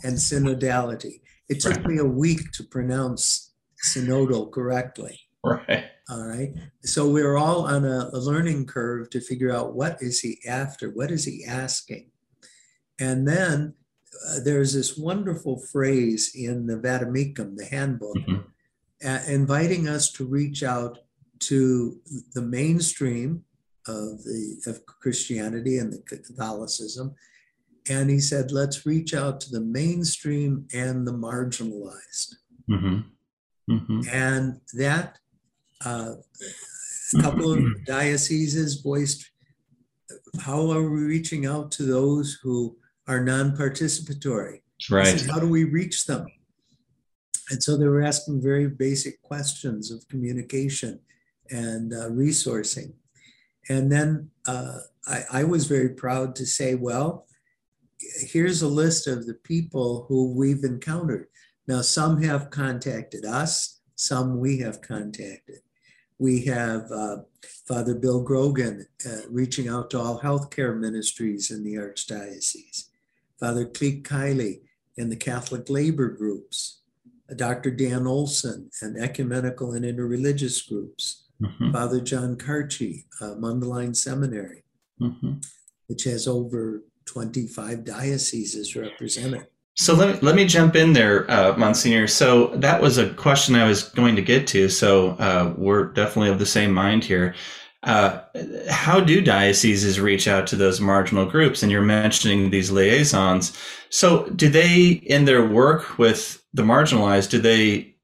and 0.04 0.18
synodality. 0.18 1.22
It 1.50 1.60
took 1.60 1.76
right. 1.76 1.86
me 1.86 1.98
a 1.98 2.06
week 2.06 2.52
to 2.54 2.64
pronounce 2.64 3.54
synodal 3.84 4.52
correctly. 4.52 5.20
Right. 5.44 5.86
All 6.10 6.26
right. 6.26 6.54
So 6.84 7.10
we're 7.10 7.38
all 7.38 7.66
on 7.66 7.86
a, 7.86 8.10
a, 8.14 8.20
learning 8.20 8.66
curve 8.66 9.10
to 9.12 9.22
figure 9.22 9.52
out 9.54 9.76
what 9.76 9.98
is 10.02 10.20
he 10.20 10.40
after? 10.48 10.90
What 10.90 11.12
is 11.12 11.26
he 11.26 11.46
asking? 11.46 12.10
And 13.00 13.28
then 13.28 13.76
uh, 14.28 14.40
there's 14.44 14.74
this 14.74 14.98
wonderful 14.98 15.60
phrase 15.72 16.32
in 16.36 16.68
the 16.68 16.78
Vademecum, 16.78 17.56
the 17.56 17.66
handbook, 17.66 18.18
mm-hmm. 18.18 19.08
uh, 19.08 19.20
inviting 19.28 19.88
us 19.88 20.12
to 20.14 20.26
reach 20.26 20.64
out 20.64 21.00
to 21.40 22.00
the 22.34 22.42
mainstream 22.42 23.46
of 23.88 24.24
the 24.24 24.62
of 24.68 24.86
Christianity 24.86 25.78
and 25.78 25.94
the 25.94 26.02
Catholicism. 26.02 27.16
And 27.90 28.10
he 28.10 28.20
said, 28.20 28.52
let's 28.52 28.86
reach 28.86 29.14
out 29.14 29.42
to 29.42 29.52
the 29.52 29.62
mainstream 29.62 30.68
and 30.74 31.08
the 31.08 31.14
marginalized. 31.14 32.36
Mm-hmm. 32.70 33.00
Mm-hmm. 33.72 34.02
And 34.12 34.62
that 34.74 35.18
uh, 35.84 36.14
a 37.18 37.22
couple 37.22 37.52
of 37.52 37.86
dioceses 37.86 38.82
voiced 38.82 39.30
how 40.40 40.72
are 40.72 40.90
we 40.90 41.02
reaching 41.02 41.46
out 41.46 41.72
to 41.72 41.84
those 41.84 42.40
who 42.44 42.78
are 43.08 43.24
non-participatory? 43.24 44.62
Right. 44.90 45.26
How 45.26 45.40
do 45.40 45.48
we 45.48 45.64
reach 45.64 46.06
them? 46.06 46.28
And 47.50 47.62
so 47.62 47.78
they 47.78 47.88
were 47.88 48.04
asking 48.04 48.42
very 48.42 48.68
basic 48.68 49.22
questions 49.22 49.92
of 49.92 50.08
communication 50.08 51.00
and 51.50 51.94
uh, 51.94 52.10
resourcing. 52.10 52.94
And 53.70 53.92
then 53.92 54.30
uh, 54.48 54.80
I, 55.08 55.24
I 55.32 55.44
was 55.44 55.66
very 55.66 55.90
proud 55.90 56.36
to 56.36 56.46
say, 56.46 56.76
well, 56.76 57.26
here's 58.00 58.62
a 58.62 58.68
list 58.68 59.08
of 59.08 59.26
the 59.26 59.34
people 59.34 60.06
who 60.08 60.34
we've 60.34 60.64
encountered. 60.64 61.28
Now, 61.68 61.82
some 61.82 62.22
have 62.24 62.50
contacted 62.50 63.26
us, 63.26 63.80
some 63.96 64.40
we 64.40 64.60
have 64.60 64.82
contacted. 64.82 65.60
We 66.18 66.46
have 66.46 66.92
uh, 66.92 67.18
Father 67.68 67.96
Bill 67.96 68.22
Grogan 68.22 68.86
uh, 69.06 69.22
reaching 69.30 69.70
out 69.70 69.90
to 69.92 70.00
all 70.00 70.20
healthcare 70.20 70.78
ministries 70.78 71.52
in 71.52 71.64
the 71.64 71.76
Archdiocese, 71.76 72.86
Father 73.40 73.66
Clete 73.66 74.04
Kiley 74.04 74.62
in 74.98 75.10
the 75.10 75.16
Catholic 75.16 75.70
labor 75.70 76.10
groups, 76.10 76.82
Dr. 77.36 77.72
Dan 77.72 78.08
Olson 78.08 78.70
and 78.82 78.98
ecumenical 78.98 79.74
and 79.74 79.86
interreligious 79.86 80.68
groups, 80.68 81.26
mm-hmm. 81.42 81.72
Father 81.72 82.02
John 82.02 82.36
Kartje, 82.36 83.06
uh, 83.22 83.36
Mundelein 83.36 83.96
Seminary, 83.96 84.64
mm-hmm. 85.00 85.34
which 85.88 86.04
has 86.04 86.28
over 86.28 86.84
25 87.10 87.84
dioceses 87.84 88.76
represented. 88.76 89.48
So 89.76 89.96
let 89.96 90.16
me, 90.16 90.20
let 90.22 90.36
me 90.36 90.46
jump 90.46 90.76
in 90.76 90.94
there, 90.94 91.30
uh, 91.32 91.58
Monsignor. 91.58 92.08
So 92.08 92.48
that 92.56 92.82
was 92.82 92.98
a 92.98 93.14
question 93.14 93.56
I 93.56 93.68
was 93.68 93.84
going 93.84 94.16
to 94.16 94.22
get 94.22 94.46
to. 94.48 94.70
So 94.70 95.12
uh, 95.12 95.54
we're 95.58 95.86
definitely 95.94 96.30
of 96.30 96.40
the 96.40 96.46
same 96.46 96.74
mind 96.74 97.04
here. 97.04 97.34
Uh, 97.84 98.20
how 98.70 99.00
do 99.00 99.22
dioceses 99.22 100.00
reach 100.00 100.28
out 100.28 100.46
to 100.48 100.58
those 100.58 100.82
marginal 100.82 101.26
groups? 101.26 101.64
And 101.64 101.72
you're 101.72 101.82
mentioning 101.82 102.50
these 102.50 102.72
liaisons. 102.72 103.58
So 103.90 104.30
do 104.32 104.50
they, 104.50 105.02
in 105.06 105.26
their 105.26 105.48
work 105.48 105.98
with 105.98 106.44
the 106.54 106.64
marginalized, 106.64 107.30
do 107.30 107.40
they 107.40 107.96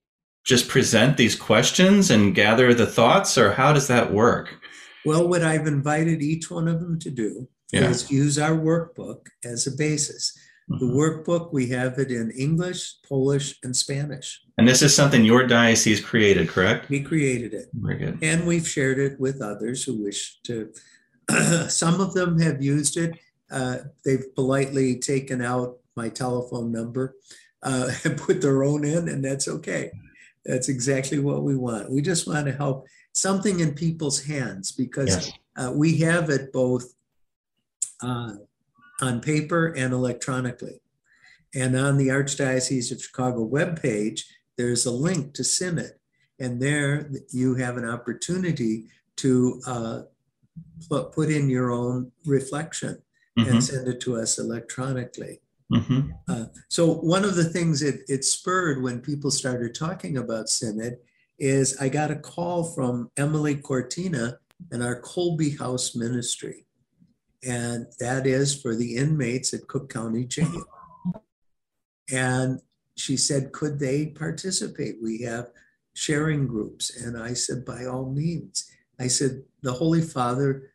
just 0.45 0.69
present 0.69 1.17
these 1.17 1.35
questions 1.35 2.09
and 2.09 2.33
gather 2.33 2.73
the 2.73 2.87
thoughts, 2.87 3.37
or 3.37 3.51
how 3.51 3.73
does 3.73 3.87
that 3.87 4.13
work? 4.13 4.55
Well, 5.03 5.27
what 5.27 5.43
I've 5.43 5.67
invited 5.67 6.21
each 6.21 6.49
one 6.49 6.67
of 6.67 6.79
them 6.79 6.99
to 6.99 7.09
do 7.09 7.49
yeah. 7.75 7.89
is 7.89 8.11
use 8.11 8.39
our 8.39 8.55
workbook 8.55 9.27
as 9.43 9.67
a 9.67 9.71
basis. 9.71 10.37
The 10.67 10.77
mm-hmm. 10.77 10.97
workbook, 10.97 11.53
we 11.53 11.67
have 11.67 11.99
it 11.99 12.09
in 12.09 12.31
English, 12.31 12.95
Polish, 13.07 13.59
and 13.63 13.75
Spanish. 13.75 14.41
And 14.57 14.67
this 14.67 14.81
is 14.81 14.95
something 14.95 15.23
your 15.23 15.45
diocese 15.45 16.01
created, 16.01 16.49
correct? 16.49 16.89
We 16.89 17.01
created 17.01 17.53
it. 17.53 17.67
Very 17.73 17.97
good. 17.97 18.19
And 18.23 18.47
we've 18.47 18.67
shared 18.67 18.97
it 18.97 19.19
with 19.19 19.41
others 19.41 19.83
who 19.83 20.03
wish 20.03 20.39
to. 20.43 20.71
Some 21.67 22.01
of 22.01 22.13
them 22.13 22.39
have 22.39 22.63
used 22.63 22.97
it. 22.97 23.19
Uh, 23.51 23.77
they've 24.03 24.33
politely 24.33 24.97
taken 24.97 25.41
out 25.41 25.77
my 25.95 26.09
telephone 26.09 26.71
number 26.71 27.15
uh, 27.61 27.91
and 28.03 28.17
put 28.17 28.41
their 28.41 28.63
own 28.63 28.85
in, 28.85 29.07
and 29.07 29.23
that's 29.23 29.47
okay. 29.47 29.91
That's 30.45 30.69
exactly 30.69 31.19
what 31.19 31.43
we 31.43 31.55
want. 31.55 31.91
We 31.91 32.01
just 32.01 32.27
want 32.27 32.47
to 32.47 32.53
help 32.53 32.87
something 33.13 33.59
in 33.59 33.73
people's 33.73 34.23
hands 34.23 34.71
because 34.71 35.09
yes. 35.09 35.31
uh, 35.57 35.71
we 35.73 35.97
have 35.99 36.29
it 36.29 36.51
both 36.51 36.94
uh, 38.05 38.33
on 39.01 39.19
paper 39.19 39.67
and 39.67 39.93
electronically. 39.93 40.79
And 41.53 41.75
on 41.75 41.97
the 41.97 42.09
Archdiocese 42.09 42.91
of 42.91 43.01
Chicago 43.01 43.47
webpage, 43.47 44.21
there's 44.57 44.85
a 44.85 44.91
link 44.91 45.33
to 45.33 45.43
Synod. 45.43 45.93
And 46.39 46.61
there 46.61 47.09
you 47.31 47.55
have 47.55 47.77
an 47.77 47.87
opportunity 47.87 48.85
to 49.17 49.61
uh, 49.65 50.01
put 50.89 51.29
in 51.29 51.49
your 51.49 51.71
own 51.71 52.11
reflection 52.25 53.01
mm-hmm. 53.37 53.49
and 53.49 53.63
send 53.63 53.87
it 53.87 54.01
to 54.01 54.17
us 54.17 54.37
electronically. 54.37 55.39
Mm-hmm. 55.71 56.11
Uh, 56.27 56.45
so, 56.67 56.95
one 56.95 57.23
of 57.23 57.35
the 57.35 57.45
things 57.45 57.81
it, 57.81 58.01
it 58.07 58.23
spurred 58.23 58.83
when 58.83 59.01
people 59.01 59.31
started 59.31 59.73
talking 59.73 60.17
about 60.17 60.47
Synod 60.47 60.97
is 61.39 61.75
I 61.81 61.89
got 61.89 62.11
a 62.11 62.15
call 62.15 62.63
from 62.63 63.09
Emily 63.17 63.55
Cortina 63.55 64.37
in 64.71 64.83
our 64.83 65.01
Kolbe 65.01 65.57
House 65.57 65.95
ministry 65.95 66.64
and 67.45 67.87
that 67.99 68.25
is 68.25 68.59
for 68.59 68.75
the 68.75 68.95
inmates 68.95 69.53
at 69.53 69.67
Cook 69.67 69.91
County 69.91 70.25
Jail. 70.25 70.65
And 72.11 72.59
she 72.95 73.17
said, 73.17 73.51
could 73.51 73.79
they 73.79 74.07
participate? 74.07 74.95
We 75.01 75.21
have 75.23 75.49
sharing 75.93 76.47
groups. 76.47 76.95
And 76.95 77.17
I 77.17 77.33
said, 77.33 77.65
by 77.65 77.85
all 77.85 78.09
means. 78.11 78.69
I 78.99 79.07
said, 79.07 79.43
the 79.61 79.73
Holy 79.73 80.01
Father 80.01 80.71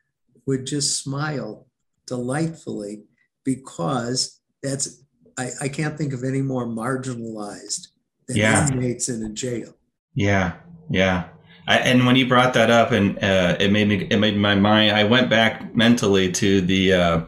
would 0.46 0.66
just 0.66 1.02
smile 1.02 1.66
delightfully 2.06 3.04
because 3.44 4.40
that's, 4.62 5.02
I, 5.38 5.50
I 5.62 5.68
can't 5.68 5.96
think 5.96 6.12
of 6.12 6.24
any 6.24 6.42
more 6.42 6.66
marginalized 6.66 7.88
than 8.26 8.36
yeah. 8.36 8.68
inmates 8.68 9.08
in 9.08 9.24
a 9.24 9.30
jail. 9.30 9.74
Yeah, 10.14 10.54
yeah. 10.90 11.28
I, 11.70 11.76
and 11.76 12.04
when 12.04 12.16
you 12.16 12.26
brought 12.26 12.52
that 12.54 12.68
up, 12.68 12.90
and 12.90 13.16
uh, 13.22 13.56
it 13.60 13.70
made 13.70 13.86
me, 13.86 14.04
it 14.10 14.16
made 14.16 14.36
my 14.36 14.56
mind. 14.56 14.90
I 14.90 15.04
went 15.04 15.30
back 15.30 15.72
mentally 15.72 16.32
to 16.32 16.60
the 16.60 16.92
uh, 16.92 17.20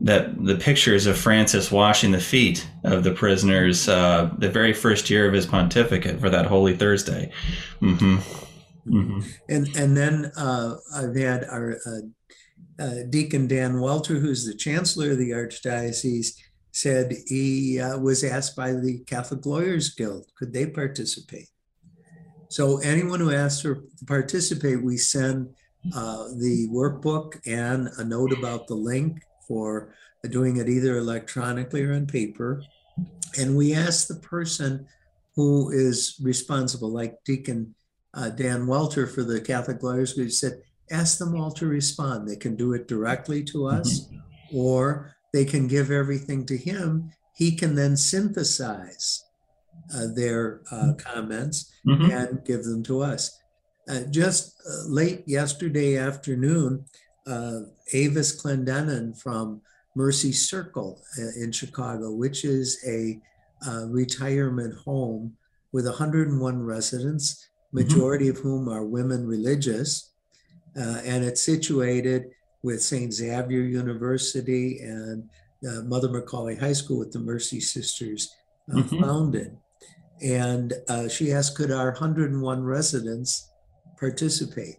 that 0.00 0.44
the 0.44 0.56
pictures 0.56 1.06
of 1.06 1.16
Francis 1.16 1.70
washing 1.70 2.10
the 2.10 2.20
feet 2.20 2.68
of 2.82 3.04
the 3.04 3.12
prisoners 3.12 3.88
uh, 3.88 4.34
the 4.38 4.50
very 4.50 4.72
first 4.72 5.08
year 5.10 5.28
of 5.28 5.32
his 5.32 5.46
pontificate 5.46 6.18
for 6.18 6.28
that 6.28 6.46
Holy 6.46 6.76
Thursday. 6.76 7.30
Mm-hmm. 7.80 8.16
Mm-hmm. 8.92 9.20
And 9.48 9.76
and 9.76 9.96
then 9.96 10.32
uh, 10.36 10.74
I've 10.96 11.14
had 11.14 11.44
our 11.44 11.78
uh, 11.86 12.82
uh, 12.82 13.02
Deacon 13.08 13.46
Dan 13.46 13.80
Welter, 13.80 14.18
who's 14.18 14.44
the 14.44 14.54
chancellor 14.54 15.12
of 15.12 15.18
the 15.18 15.30
archdiocese, 15.30 16.34
said 16.72 17.14
he 17.28 17.78
was 18.00 18.24
asked 18.24 18.56
by 18.56 18.72
the 18.72 19.04
Catholic 19.06 19.46
Lawyers 19.46 19.90
Guild 19.90 20.26
could 20.36 20.52
they 20.52 20.66
participate. 20.66 21.46
So 22.48 22.78
anyone 22.78 23.20
who 23.20 23.32
asks 23.32 23.62
to 23.62 23.82
participate, 24.06 24.82
we 24.82 24.96
send 24.96 25.48
uh, 25.94 26.28
the 26.36 26.68
workbook 26.70 27.40
and 27.46 27.88
a 27.98 28.04
note 28.04 28.32
about 28.32 28.66
the 28.66 28.74
link 28.74 29.22
for 29.46 29.94
doing 30.30 30.56
it 30.56 30.68
either 30.68 30.98
electronically 30.98 31.84
or 31.84 31.94
on 31.94 32.06
paper. 32.06 32.62
And 33.38 33.56
we 33.56 33.74
ask 33.74 34.08
the 34.08 34.16
person 34.16 34.86
who 35.36 35.70
is 35.70 36.18
responsible, 36.22 36.90
like 36.90 37.22
Deacon 37.24 37.74
uh, 38.14 38.30
Dan 38.30 38.66
Welter 38.66 39.06
for 39.06 39.22
the 39.22 39.40
Catholic 39.40 39.82
Lawyers, 39.82 40.16
we 40.16 40.28
said, 40.30 40.62
ask 40.90 41.18
them 41.18 41.38
all 41.38 41.52
to 41.52 41.66
respond. 41.66 42.26
They 42.26 42.36
can 42.36 42.56
do 42.56 42.72
it 42.72 42.88
directly 42.88 43.44
to 43.44 43.66
us, 43.66 44.00
mm-hmm. 44.00 44.56
or 44.56 45.14
they 45.32 45.44
can 45.44 45.68
give 45.68 45.90
everything 45.90 46.46
to 46.46 46.56
him. 46.56 47.10
He 47.36 47.54
can 47.54 47.74
then 47.74 47.96
synthesize 47.96 49.24
uh, 49.94 50.06
their 50.14 50.60
uh, 50.70 50.76
mm-hmm. 50.76 50.92
comments 50.96 51.72
mm-hmm. 51.86 52.10
and 52.10 52.44
give 52.44 52.64
them 52.64 52.82
to 52.84 53.02
us. 53.02 53.40
Uh, 53.88 54.02
just 54.10 54.60
uh, 54.68 54.88
late 54.88 55.22
yesterday 55.26 55.96
afternoon, 55.96 56.84
uh, 57.26 57.60
Avis 57.92 58.40
Clendenen 58.40 59.18
from 59.18 59.62
Mercy 59.94 60.32
Circle 60.32 61.00
uh, 61.18 61.42
in 61.42 61.52
Chicago, 61.52 62.12
which 62.12 62.44
is 62.44 62.82
a 62.86 63.18
uh, 63.66 63.86
retirement 63.86 64.74
home 64.84 65.34
with 65.72 65.86
101 65.86 66.62
residents, 66.62 67.48
mm-hmm. 67.68 67.78
majority 67.78 68.26
mm-hmm. 68.26 68.36
of 68.36 68.42
whom 68.42 68.68
are 68.68 68.84
women 68.84 69.26
religious. 69.26 70.12
Uh, 70.76 71.00
and 71.04 71.24
it's 71.24 71.42
situated 71.42 72.26
with 72.62 72.82
St. 72.82 73.12
Xavier 73.12 73.62
University 73.62 74.80
and 74.80 75.28
Mother 75.62 76.08
McAuley 76.08 76.58
High 76.58 76.72
School 76.72 76.98
with 76.98 77.12
the 77.12 77.18
Mercy 77.18 77.60
Sisters 77.60 78.34
uh, 78.70 78.76
mm-hmm. 78.76 79.02
founded. 79.02 79.56
And 80.22 80.72
uh, 80.88 81.08
she 81.08 81.32
asked, 81.32 81.56
could 81.56 81.70
our 81.70 81.92
101 81.92 82.64
residents 82.64 83.50
participate? 83.98 84.76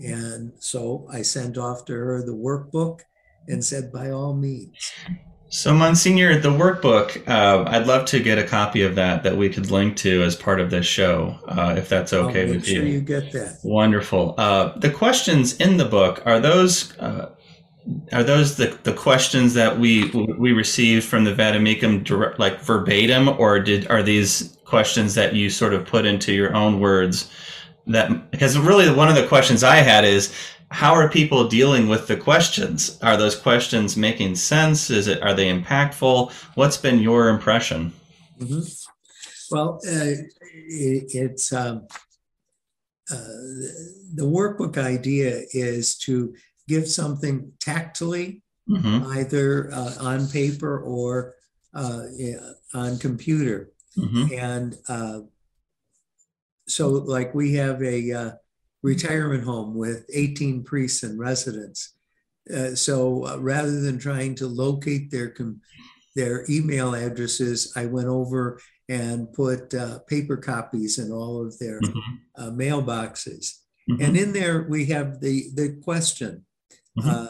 And 0.00 0.52
so 0.58 1.06
I 1.12 1.22
sent 1.22 1.56
off 1.56 1.84
to 1.86 1.92
her 1.92 2.24
the 2.24 2.32
workbook 2.32 3.00
and 3.46 3.64
said, 3.64 3.92
by 3.92 4.10
all 4.10 4.34
means. 4.34 4.92
So, 5.48 5.72
Monsignor, 5.72 6.40
the 6.40 6.50
workbook, 6.50 7.28
uh, 7.28 7.64
I'd 7.68 7.86
love 7.86 8.06
to 8.06 8.18
get 8.18 8.38
a 8.38 8.44
copy 8.44 8.82
of 8.82 8.96
that 8.96 9.22
that 9.22 9.36
we 9.36 9.48
could 9.48 9.70
link 9.70 9.96
to 9.98 10.22
as 10.22 10.34
part 10.34 10.58
of 10.58 10.70
this 10.70 10.86
show, 10.86 11.38
uh, 11.46 11.76
if 11.78 11.88
that's 11.88 12.12
okay 12.12 12.50
with 12.50 12.66
sure 12.66 12.82
you. 12.82 12.94
you 12.94 13.00
get 13.00 13.30
that. 13.32 13.60
Wonderful. 13.62 14.34
Uh, 14.36 14.76
the 14.78 14.90
questions 14.90 15.54
in 15.58 15.76
the 15.76 15.84
book 15.84 16.22
are 16.26 16.40
those 16.40 16.98
uh, 16.98 17.30
are 18.12 18.24
those 18.24 18.56
the, 18.56 18.76
the 18.82 18.94
questions 18.94 19.54
that 19.54 19.78
we 19.78 20.10
we 20.10 20.52
received 20.52 21.04
from 21.04 21.22
the 21.22 21.34
direct, 22.02 22.38
like 22.40 22.60
verbatim, 22.60 23.28
or 23.28 23.60
did 23.60 23.88
are 23.88 24.02
these 24.02 24.53
questions 24.64 25.14
that 25.14 25.34
you 25.34 25.50
sort 25.50 25.74
of 25.74 25.86
put 25.86 26.06
into 26.06 26.32
your 26.32 26.54
own 26.54 26.80
words? 26.80 27.30
That 27.86 28.30
because 28.30 28.58
really 28.58 28.90
one 28.90 29.08
of 29.08 29.14
the 29.14 29.26
questions 29.26 29.62
I 29.62 29.76
had 29.76 30.04
is 30.04 30.34
how 30.70 30.94
are 30.94 31.08
people 31.08 31.48
dealing 31.48 31.88
with 31.88 32.06
the 32.08 32.16
questions? 32.16 32.98
Are 33.02 33.16
those 33.16 33.36
questions 33.36 33.96
making 33.96 34.36
sense? 34.36 34.90
Is 34.90 35.06
it 35.06 35.22
are 35.22 35.34
they 35.34 35.52
impactful? 35.52 36.32
What's 36.54 36.76
been 36.76 36.98
your 36.98 37.28
impression? 37.28 37.92
Mm-hmm. 38.38 38.60
Well, 39.50 39.80
uh, 39.86 40.24
it, 40.68 41.04
it's 41.14 41.52
um, 41.52 41.86
uh, 43.10 43.16
the 44.14 44.24
workbook 44.24 44.78
idea 44.78 45.42
is 45.52 45.96
to 45.98 46.34
give 46.66 46.88
something 46.88 47.52
tactily, 47.60 48.42
mm-hmm. 48.68 49.06
either 49.12 49.70
uh, 49.72 49.94
on 50.00 50.26
paper 50.28 50.80
or 50.80 51.34
uh, 51.74 52.04
on 52.72 52.98
computer, 52.98 53.70
mm-hmm. 53.98 54.32
and 54.32 54.76
uh, 54.88 55.20
so 56.66 56.88
like 56.88 57.34
we 57.34 57.54
have 57.54 57.82
a 57.82 58.12
uh, 58.12 58.30
retirement 58.82 59.44
home 59.44 59.74
with 59.74 60.04
18 60.12 60.64
priests 60.64 61.02
and 61.02 61.18
residents. 61.18 61.94
Uh, 62.54 62.74
so 62.74 63.26
uh, 63.26 63.38
rather 63.38 63.80
than 63.80 63.98
trying 63.98 64.34
to 64.36 64.46
locate 64.46 65.10
their 65.10 65.30
com- 65.30 65.60
their 66.14 66.44
email 66.48 66.94
addresses, 66.94 67.72
I 67.74 67.86
went 67.86 68.06
over 68.06 68.60
and 68.88 69.32
put 69.32 69.74
uh, 69.74 70.00
paper 70.00 70.36
copies 70.36 70.98
in 70.98 71.10
all 71.10 71.44
of 71.44 71.58
their 71.58 71.80
mm-hmm. 71.80 72.14
Uh, 72.36 72.50
mailboxes. 72.50 73.60
Mm-hmm. 73.90 74.02
And 74.02 74.16
in 74.16 74.32
there 74.32 74.66
we 74.68 74.86
have 74.86 75.20
the 75.20 75.50
the 75.54 75.80
question: 75.82 76.44
mm-hmm. 76.98 77.08
Uh, 77.08 77.28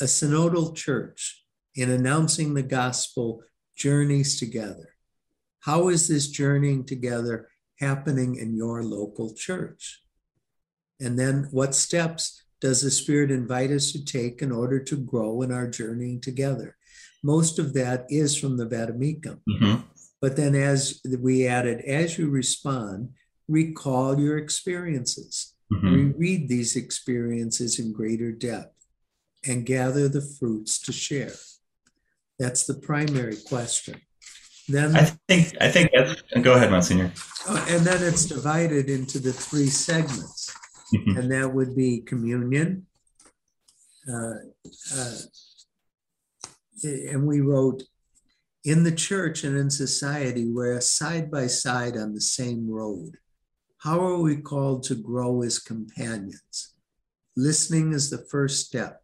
a 0.00 0.04
synodal 0.04 0.74
church 0.74 1.44
in 1.74 1.90
announcing 1.90 2.54
the 2.54 2.62
gospel 2.62 3.42
journeys 3.76 4.38
together. 4.38 4.93
How 5.64 5.88
is 5.88 6.08
this 6.08 6.28
journeying 6.28 6.84
together 6.84 7.48
happening 7.80 8.36
in 8.36 8.54
your 8.54 8.82
local 8.82 9.34
church? 9.34 10.02
And 11.00 11.18
then 11.18 11.48
what 11.52 11.74
steps 11.74 12.42
does 12.60 12.82
the 12.82 12.90
Spirit 12.90 13.30
invite 13.30 13.70
us 13.70 13.90
to 13.92 14.04
take 14.04 14.42
in 14.42 14.52
order 14.52 14.78
to 14.80 14.96
grow 14.96 15.42
in 15.42 15.50
our 15.50 15.66
journeying 15.66 16.20
together? 16.20 16.76
Most 17.22 17.58
of 17.58 17.72
that 17.74 18.04
is 18.10 18.36
from 18.36 18.58
the 18.58 18.66
Vademecum. 18.66 19.40
Mm-hmm. 19.48 19.80
But 20.20 20.36
then, 20.36 20.54
as 20.54 21.00
we 21.18 21.46
added, 21.46 21.80
as 21.80 22.18
you 22.18 22.28
respond, 22.28 23.10
recall 23.48 24.20
your 24.20 24.36
experiences. 24.36 25.54
Mm-hmm. 25.72 25.94
Reread 25.94 26.48
these 26.48 26.76
experiences 26.76 27.78
in 27.78 27.92
greater 27.92 28.32
depth 28.32 28.74
and 29.46 29.66
gather 29.66 30.08
the 30.08 30.20
fruits 30.20 30.78
to 30.80 30.92
share. 30.92 31.34
That's 32.38 32.64
the 32.64 32.74
primary 32.74 33.36
question. 33.36 34.00
Then 34.68 34.96
I 34.96 35.04
think 35.28 35.56
I 35.60 35.68
think 35.68 35.90
that's 35.92 36.22
go 36.40 36.54
ahead, 36.54 36.70
Monsignor. 36.70 37.12
Oh, 37.46 37.66
and 37.68 37.84
then 37.84 38.02
it's 38.02 38.24
divided 38.24 38.88
into 38.88 39.18
the 39.18 39.32
three 39.32 39.66
segments, 39.66 40.54
mm-hmm. 40.94 41.18
and 41.18 41.30
that 41.32 41.52
would 41.52 41.76
be 41.76 42.00
communion. 42.00 42.86
Uh, 44.08 44.34
uh, 44.96 45.16
and 46.84 47.26
we 47.26 47.40
wrote, 47.40 47.82
in 48.64 48.82
the 48.84 48.92
church 48.92 49.44
and 49.44 49.56
in 49.56 49.70
society, 49.70 50.50
we're 50.50 50.80
side 50.80 51.30
by 51.30 51.46
side 51.46 51.96
on 51.96 52.14
the 52.14 52.20
same 52.20 52.70
road. 52.70 53.18
How 53.78 54.00
are 54.00 54.18
we 54.18 54.36
called 54.36 54.82
to 54.84 54.94
grow 54.94 55.42
as 55.42 55.58
companions? 55.58 56.74
Listening 57.36 57.92
is 57.92 58.08
the 58.08 58.24
first 58.30 58.64
step, 58.64 59.02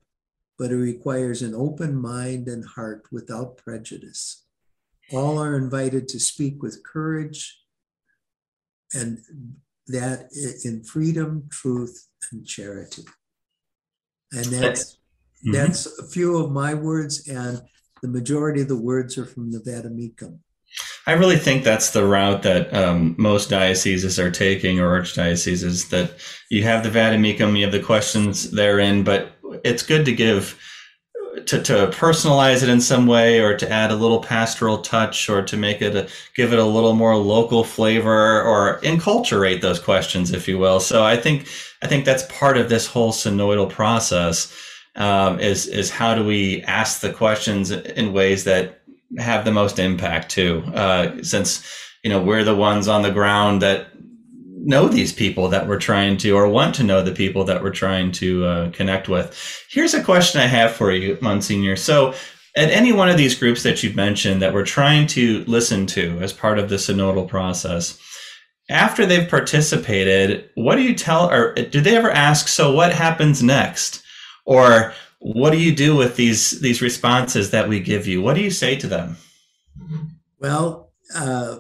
but 0.59 0.71
it 0.71 0.77
requires 0.77 1.43
an 1.43 1.55
open 1.55 2.01
mind 2.01 2.49
and 2.49 2.65
heart 2.65 3.05
without 3.13 3.59
prejudice. 3.59 4.47
All 5.13 5.39
are 5.39 5.57
invited 5.57 6.09
to 6.09 6.21
speak 6.21 6.63
with 6.63 6.83
courage 6.85 7.61
and 8.95 9.19
that 9.89 10.29
in 10.65 10.85
freedom, 10.85 11.49
truth, 11.51 12.09
and 12.33 12.47
charity. 12.47 13.03
And 14.33 14.47
that's 14.47 14.95
mm-hmm. 14.95 15.53
that's 15.53 15.87
a 15.99 16.07
few 16.07 16.39
of 16.39 16.53
my 16.53 16.75
words, 16.75 17.29
and 17.29 17.61
the 18.03 18.09
majority 18.09 18.63
of 18.63 18.69
the 18.69 18.77
words 18.77 19.19
are 19.19 19.27
from 19.27 19.51
the 19.51 19.59
Vademecum. 19.59 20.39
I 21.07 21.13
really 21.13 21.39
think 21.39 21.65
that's 21.65 21.91
the 21.91 22.05
route 22.05 22.43
that 22.43 22.73
um, 22.73 23.17
most 23.19 23.51
dioceses 23.51 24.19
are 24.21 24.31
taking, 24.31 24.79
or 24.79 25.01
archdioceses. 25.01 25.89
That 25.91 26.15
you 26.51 26.63
have 26.63 26.85
the 26.85 26.91
Vademecum, 26.91 27.59
you 27.59 27.65
have 27.65 27.73
the 27.73 27.83
questions 27.83 28.51
therein, 28.51 29.03
but 29.03 29.33
it's 29.65 29.83
good 29.83 30.05
to 30.05 30.13
give 30.13 30.61
to, 31.47 31.63
to 31.63 31.87
personalize 31.89 32.63
it 32.63 32.69
in 32.69 32.81
some 32.81 33.07
way 33.07 33.41
or 33.41 33.57
to 33.57 33.71
add 33.71 33.91
a 33.91 33.97
little 33.97 34.21
pastoral 34.21 34.79
touch 34.79 35.29
or 35.29 35.43
to 35.43 35.57
make 35.57 35.81
it 35.81 35.97
a, 35.97 36.09
give 36.37 36.53
it 36.53 36.59
a 36.59 36.65
little 36.65 36.95
more 36.95 37.17
local 37.17 37.65
flavor 37.65 38.43
or 38.43 38.81
enculturate 38.83 39.61
those 39.61 39.79
questions 39.79 40.33
if 40.33 40.49
you 40.49 40.59
will. 40.59 40.81
So 40.81 41.05
i 41.05 41.17
think 41.17 41.47
i 41.83 41.87
think 41.87 42.05
that's 42.05 42.25
part 42.25 42.57
of 42.57 42.69
this 42.69 42.87
whole 42.87 43.13
synodal 43.13 43.71
process 43.71 44.53
um, 44.97 45.39
is 45.41 45.67
is 45.67 45.91
how 45.91 46.15
do 46.15 46.25
we 46.25 46.63
ask 46.63 47.01
the 47.01 47.13
questions 47.13 47.71
in 47.71 48.13
ways 48.13 48.45
that 48.45 48.81
have 49.19 49.45
the 49.45 49.53
most 49.53 49.79
impact 49.79 50.31
too? 50.31 50.63
Uh, 50.75 51.23
since 51.23 51.65
you 52.03 52.11
know 52.11 52.23
we're 52.23 52.45
the 52.45 52.55
ones 52.55 52.89
on 52.89 53.03
the 53.03 53.11
ground 53.11 53.63
that 53.63 53.89
know 54.65 54.89
these 54.89 55.13
people 55.13 55.49
that 55.49 55.67
we're 55.67 55.79
trying 55.79 56.17
to 56.19 56.33
or 56.33 56.49
want 56.49 56.75
to 56.77 56.85
know 56.85 57.03
the 57.03 57.13
people 57.13 57.45
that 57.45 57.63
we're 57.63 57.71
trying 57.71 58.13
to 58.13 58.45
uh, 58.45 58.71
connect 58.71 59.09
with. 59.09 59.37
Here's 59.71 59.95
a 59.95 60.03
question 60.03 60.41
I 60.41 60.47
have 60.47 60.73
for 60.73 60.93
you, 60.93 61.19
Monsignor. 61.21 61.77
So, 61.77 62.15
at 62.57 62.71
any 62.71 62.93
one 62.93 63.09
of 63.09 63.17
these 63.17 63.39
groups 63.39 63.63
that 63.63 63.83
you've 63.83 63.95
mentioned 63.95 64.43
that 64.43 64.53
we're 64.53 64.65
trying 64.65 65.07
to 65.07 65.45
listen 65.45 65.87
to 65.87 66.19
as 66.21 66.33
part 66.33 66.59
of 66.59 66.69
the 66.69 66.77
synodal 66.77 67.29
process, 67.29 67.97
after 68.69 69.07
they've 69.07 69.29
participated, 69.29 70.51
what 70.55 70.77
do 70.77 70.83
you 70.83 70.95
tell, 70.95 71.31
or 71.31 71.55
do 71.55 71.81
they 71.81 71.97
ever 71.97 72.11
ask, 72.11 72.49
so 72.49 72.73
what 72.73 72.93
happens 72.93 73.43
next? 73.43 74.03
Or 74.47 74.95
what 75.21 75.51
do 75.51 75.59
you 75.59 75.75
do 75.75 75.95
with 75.95 76.17
these 76.17 76.61
these 76.61 76.81
responses 76.81 77.51
that 77.51 77.69
we 77.69 77.79
give 77.79 78.07
you? 78.07 78.23
What 78.23 78.35
do 78.35 78.41
you 78.41 78.51
say 78.51 78.77
to 78.77 78.87
them? 78.87 79.17
Well, 80.39 80.93
uh, 81.15 81.59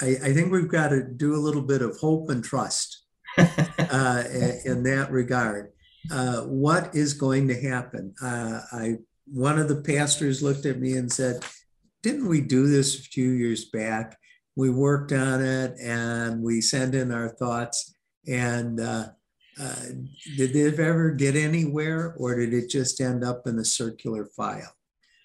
I, 0.00 0.16
I, 0.24 0.32
think 0.32 0.52
we've 0.52 0.68
got 0.68 0.88
to 0.88 1.02
do 1.02 1.34
a 1.34 1.40
little 1.40 1.62
bit 1.62 1.82
of 1.82 1.96
hope 1.96 2.28
and 2.28 2.44
trust 2.44 3.04
uh, 3.38 4.22
in 4.64 4.82
that 4.82 5.08
regard. 5.10 5.72
Uh, 6.10 6.42
what 6.42 6.94
is 6.94 7.14
going 7.14 7.48
to 7.48 7.60
happen? 7.60 8.14
Uh, 8.22 8.60
I 8.72 8.94
one 9.26 9.58
of 9.58 9.68
the 9.68 9.82
pastors 9.82 10.42
looked 10.42 10.66
at 10.66 10.78
me 10.78 10.96
and 10.96 11.10
said, 11.10 11.44
"Didn't 12.02 12.28
we 12.28 12.40
do 12.40 12.68
this 12.68 12.98
a 12.98 13.02
few 13.02 13.30
years 13.30 13.64
back? 13.66 14.16
We 14.54 14.70
worked 14.70 15.12
on 15.12 15.42
it 15.42 15.74
and 15.80 16.42
we 16.42 16.60
sent 16.60 16.94
in 16.94 17.10
our 17.12 17.28
thoughts. 17.28 17.94
And 18.28 18.80
uh, 18.80 19.08
uh, 19.60 19.84
did 20.36 20.54
it 20.54 20.78
ever 20.78 21.10
get 21.10 21.36
anywhere, 21.36 22.14
or 22.18 22.36
did 22.36 22.52
it 22.54 22.68
just 22.68 23.00
end 23.00 23.24
up 23.24 23.46
in 23.46 23.58
a 23.58 23.64
circular 23.64 24.26
file?" 24.36 24.74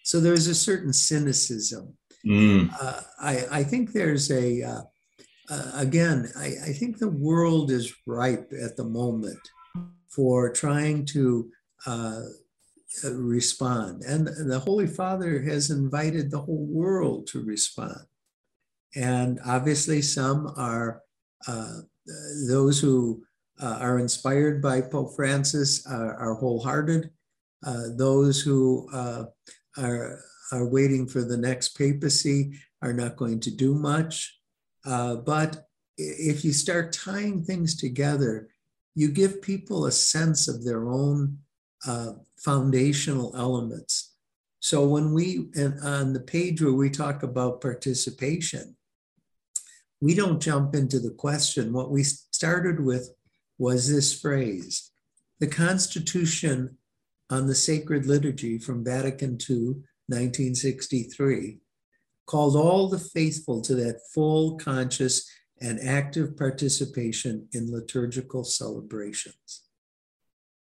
So 0.03 0.19
there's 0.19 0.47
a 0.47 0.55
certain 0.55 0.93
cynicism. 0.93 1.95
Mm. 2.25 2.69
Uh, 2.79 3.01
I, 3.19 3.45
I, 3.51 3.63
think 3.63 3.91
there's 3.91 4.29
a 4.31 4.61
uh, 4.61 4.81
uh, 5.51 5.71
again, 5.75 6.31
I, 6.37 6.53
I 6.67 6.73
think 6.73 6.97
the 6.97 7.09
world 7.09 7.71
is 7.71 7.93
ripe 8.07 8.53
at 8.63 8.77
the 8.77 8.85
moment 8.85 9.39
for 10.07 10.51
trying 10.51 11.05
to 11.07 11.49
uh, 11.85 12.21
uh, 13.03 13.13
respond. 13.13 14.03
And 14.03 14.27
the 14.27 14.59
Holy 14.59 14.87
Father 14.87 15.41
has 15.41 15.69
invited 15.69 16.31
the 16.31 16.39
whole 16.39 16.65
world 16.65 17.27
to 17.27 17.43
respond. 17.43 17.99
And 18.95 19.39
obviously, 19.45 20.01
some 20.01 20.53
are 20.55 21.01
uh, 21.47 21.79
those 22.47 22.79
who 22.79 23.23
are 23.61 23.99
inspired 23.99 24.61
by 24.61 24.81
Pope 24.81 25.15
Francis 25.15 25.85
are, 25.85 26.15
are 26.15 26.33
wholehearted. 26.35 27.09
Those 27.97 28.41
who 28.41 28.89
are, 28.93 30.19
are 30.51 30.65
waiting 30.65 31.07
for 31.07 31.23
the 31.23 31.37
next 31.37 31.77
papacy 31.77 32.59
are 32.81 32.93
not 32.93 33.15
going 33.15 33.39
to 33.41 33.51
do 33.51 33.75
much. 33.75 34.37
Uh, 34.85 35.15
but 35.15 35.67
if 35.97 36.43
you 36.43 36.51
start 36.51 36.93
tying 36.93 37.43
things 37.43 37.75
together, 37.75 38.49
you 38.95 39.09
give 39.09 39.41
people 39.41 39.85
a 39.85 39.91
sense 39.91 40.47
of 40.47 40.63
their 40.63 40.89
own 40.89 41.37
uh, 41.87 42.13
foundational 42.37 43.33
elements. 43.35 44.15
So 44.59 44.85
when 44.85 45.13
we, 45.13 45.49
on 45.83 46.13
the 46.13 46.23
page 46.25 46.61
where 46.61 46.73
we 46.73 46.89
talk 46.89 47.23
about 47.23 47.61
participation, 47.61 48.75
we 50.01 50.15
don't 50.15 50.41
jump 50.41 50.75
into 50.75 50.99
the 50.99 51.11
question. 51.11 51.73
What 51.73 51.91
we 51.91 52.03
started 52.03 52.79
with 52.79 53.09
was 53.57 53.91
this 53.91 54.19
phrase 54.19 54.91
the 55.39 55.47
Constitution 55.47 56.77
on 57.31 57.47
the 57.47 57.55
Sacred 57.55 58.05
Liturgy 58.05 58.59
from 58.59 58.83
Vatican 58.83 59.39
II, 59.49 59.75
1963, 60.11 61.57
called 62.27 62.55
all 62.55 62.87
the 62.87 62.99
faithful 62.99 63.61
to 63.61 63.75
that 63.75 64.01
full, 64.13 64.57
conscious, 64.57 65.29
and 65.59 65.79
active 65.79 66.37
participation 66.37 67.47
in 67.53 67.71
liturgical 67.71 68.43
celebrations. 68.43 69.63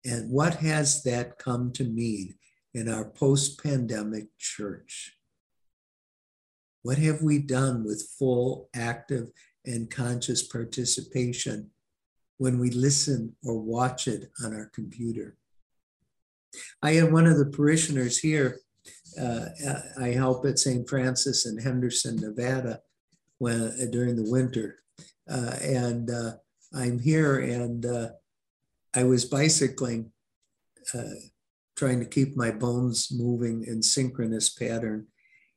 And 0.06 0.32
what 0.32 0.56
has 0.56 1.04
that 1.04 1.38
come 1.38 1.72
to 1.74 1.84
mean 1.84 2.36
in 2.74 2.88
our 2.90 3.06
post 3.06 3.62
pandemic 3.62 4.28
church? 4.38 5.16
What 6.82 6.98
have 6.98 7.22
we 7.22 7.40
done 7.40 7.84
with 7.84 8.10
full, 8.18 8.70
active, 8.74 9.30
and 9.66 9.92
conscious 9.92 10.44
participation 10.44 11.72
when 12.38 12.58
we 12.58 12.72
listen 12.72 13.36
or 13.44 13.60
watch 13.60 14.08
it 14.08 14.32
on 14.44 14.56
our 14.56 14.72
computer? 14.74 15.36
I 16.82 16.94
had 16.94 17.12
one 17.12 17.28
of 17.28 17.38
the 17.38 17.46
parishioners 17.46 18.18
here. 18.18 18.60
Uh, 19.20 19.46
I 20.00 20.10
help 20.10 20.46
at 20.46 20.60
St. 20.60 20.88
Francis 20.88 21.46
in 21.46 21.58
Henderson, 21.58 22.18
Nevada, 22.18 22.82
when 23.38 23.62
uh, 23.62 23.86
during 23.92 24.16
the 24.16 24.30
winter, 24.30 24.80
uh, 25.30 25.56
and 25.62 26.10
uh, 26.10 26.34
I'm 26.74 27.00
here, 27.00 27.40
and 27.40 27.86
uh, 27.86 28.10
I 28.94 29.04
was 29.04 29.26
bicycling, 29.26 30.12
uh, 30.94 31.04
trying 31.76 32.00
to 32.00 32.06
keep 32.06 32.36
my 32.36 32.52
bones 32.52 33.10
moving 33.12 33.64
in 33.66 33.82
synchronous 33.82 34.50
pattern. 34.50 35.08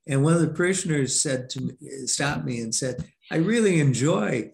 And 0.06 0.22
one 0.22 0.34
of 0.34 0.40
the 0.40 0.48
parishioners 0.48 1.20
said 1.20 1.48
to 1.50 1.60
me, 1.62 1.74
stopped 2.06 2.44
me 2.44 2.60
and 2.60 2.74
said, 2.74 3.04
"I 3.30 3.36
really 3.36 3.80
enjoy 3.80 4.52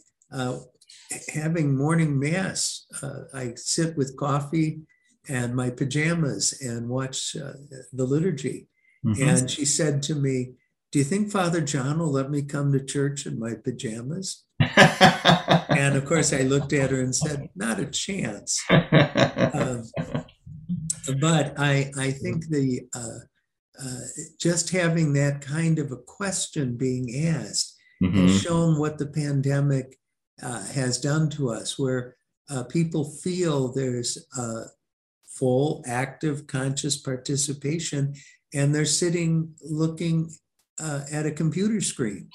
having 1.32 1.76
morning 1.76 2.18
mass. 2.18 2.86
I 3.34 3.54
sit 3.56 3.96
with 3.96 4.16
coffee." 4.16 4.82
and 5.28 5.54
my 5.54 5.70
pajamas 5.70 6.60
and 6.62 6.88
watch 6.88 7.36
uh, 7.36 7.52
the 7.92 8.04
liturgy. 8.04 8.66
Mm-hmm. 9.04 9.28
And 9.28 9.50
she 9.50 9.64
said 9.64 10.02
to 10.04 10.14
me, 10.14 10.54
Do 10.92 10.98
you 10.98 11.04
think 11.04 11.30
Father 11.30 11.60
John 11.60 11.98
will 11.98 12.12
let 12.12 12.30
me 12.30 12.42
come 12.42 12.72
to 12.72 12.84
church 12.84 13.26
in 13.26 13.38
my 13.38 13.54
pajamas? 13.54 14.44
and 14.60 15.96
of 15.96 16.04
course, 16.04 16.32
I 16.32 16.42
looked 16.42 16.72
at 16.72 16.90
her 16.90 17.00
and 17.00 17.14
said, 17.14 17.48
Not 17.54 17.80
a 17.80 17.86
chance. 17.86 18.62
Um, 18.70 19.84
but 21.20 21.54
I, 21.58 21.90
I 21.98 22.10
think 22.10 22.48
the 22.48 22.82
uh, 22.94 23.20
uh, 23.82 24.00
just 24.40 24.70
having 24.70 25.12
that 25.12 25.40
kind 25.40 25.78
of 25.78 25.92
a 25.92 25.96
question 25.96 26.76
being 26.76 27.26
asked 27.26 27.76
mm-hmm. 28.02 28.26
has 28.26 28.42
shown 28.42 28.78
what 28.78 28.98
the 28.98 29.06
pandemic 29.06 29.98
uh, 30.42 30.64
has 30.66 30.98
done 30.98 31.30
to 31.30 31.50
us, 31.50 31.78
where 31.78 32.16
uh, 32.50 32.64
people 32.64 33.04
feel 33.04 33.72
there's 33.72 34.18
a 34.36 34.64
full, 35.26 35.82
active, 35.86 36.46
conscious 36.46 36.96
participation, 36.96 38.14
and 38.54 38.74
they're 38.74 38.84
sitting 38.84 39.54
looking 39.62 40.30
uh, 40.80 41.02
at 41.12 41.26
a 41.26 41.30
computer 41.30 41.80
screen. 41.80 42.28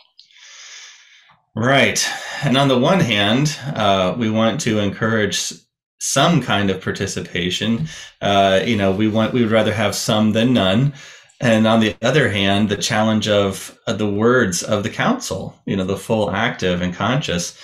Right. 1.56 2.06
And 2.43 2.58
on 2.58 2.67
the 2.67 2.80
one 2.80 2.99
hand, 2.99 3.58
uh, 3.76 4.15
we 4.17 4.30
want 4.30 4.60
to 4.62 4.80
encourage 4.80 5.54
some 5.99 6.41
kind 6.41 6.69
of 6.69 6.82
participation. 6.82 7.88
Uh, 8.21 8.62
you 8.65 8.76
know, 8.76 8.91
we 8.91 9.08
want 9.08 9.34
we 9.34 9.41
would 9.41 9.52
rather 9.52 9.73
have 9.73 9.95
some 9.95 10.32
than 10.32 10.54
none. 10.54 10.93
And 11.39 11.67
on 11.67 11.80
the 11.80 11.95
other 12.02 12.30
hand, 12.30 12.69
the 12.69 12.78
challenge 12.78 13.28
of 13.28 13.78
the 13.88 14.10
words 14.10 14.63
of 14.63 14.84
the 14.84 14.89
council, 14.89 15.60
you 15.65 15.76
know, 15.76 15.84
the 15.84 15.97
full 15.97 16.32
active 16.32 16.82
and 16.82 16.93
conscious. 16.93 17.58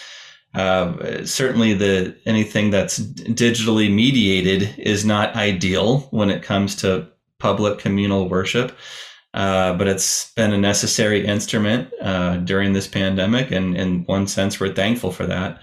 Uh, 0.53 1.25
certainly, 1.25 1.73
the 1.73 2.15
anything 2.25 2.71
that's 2.71 2.99
digitally 2.99 3.93
mediated 3.93 4.73
is 4.77 5.05
not 5.05 5.35
ideal 5.35 6.07
when 6.11 6.29
it 6.29 6.43
comes 6.43 6.75
to 6.77 7.07
public 7.39 7.79
communal 7.79 8.29
worship. 8.29 8.77
Uh, 9.33 9.73
but 9.73 9.87
it's 9.87 10.33
been 10.33 10.53
a 10.53 10.57
necessary 10.57 11.25
instrument 11.25 11.91
uh, 12.01 12.37
during 12.37 12.73
this 12.73 12.87
pandemic, 12.87 13.51
and 13.51 13.77
in 13.77 14.03
one 14.05 14.25
sense, 14.25 14.59
we're 14.59 14.73
thankful 14.73 15.11
for 15.11 15.27
that. 15.27 15.61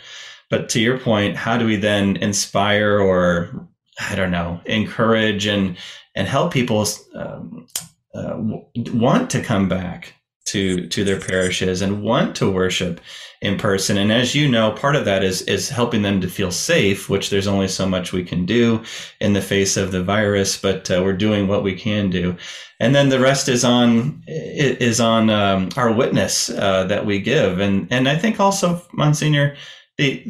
But 0.51 0.69
to 0.71 0.81
your 0.81 0.99
point, 0.99 1.37
how 1.37 1.59
do 1.59 1.67
we 1.67 1.75
then 1.75 2.17
inspire 2.17 3.01
or 3.01 3.69
I 3.99 4.15
don't 4.15 4.31
know, 4.31 4.61
encourage 4.67 5.47
and 5.47 5.77
and 6.15 6.29
help 6.29 6.53
people 6.53 6.87
um, 7.15 7.67
uh, 8.15 8.37
want 8.77 9.31
to 9.31 9.43
come 9.43 9.69
back 9.69 10.15
to 10.47 10.87
to 10.89 11.05
their 11.05 11.21
parishes 11.21 11.83
and 11.83 12.03
want 12.03 12.37
to 12.37 12.51
worship 12.51 13.01
in 13.43 13.59
person. 13.59 13.99
And 13.99 14.11
as 14.11 14.35
you 14.35 14.49
know, 14.49 14.73
part 14.73 14.97
of 14.97 15.05
that 15.05 15.23
is 15.23 15.43
is 15.43 15.69
helping 15.69 16.03
them 16.03 16.21
to 16.21 16.29
feel 16.29 16.51
safe, 16.51 17.09
which 17.09 17.31
there's 17.31 17.47
only 17.47 17.69
so 17.69 17.87
much 17.87 18.13
we 18.13 18.25
can 18.25 18.47
do 18.47 18.83
in 19.21 19.33
the 19.33 19.43
face 19.43 19.77
of 19.77 19.93
the 19.93 20.03
virus, 20.03 20.57
but 20.57 20.91
uh, 20.91 21.03
we're 21.05 21.17
doing 21.17 21.49
what 21.49 21.63
we 21.63 21.75
can 21.75 22.11
do. 22.11 22.37
And 22.81 22.95
then 22.95 23.09
the 23.09 23.21
rest 23.21 23.49
is 23.49 23.65
on 23.65 24.23
is 24.27 25.01
on 25.01 25.31
um, 25.31 25.69
our 25.77 25.93
witness 25.93 26.51
uh, 26.51 26.85
that 26.85 27.07
we 27.07 27.21
give. 27.21 27.61
And 27.61 27.89
and 27.91 28.09
I 28.09 28.17
think 28.17 28.41
also, 28.41 28.83
Monsignor, 28.93 29.57
the, 29.99 30.25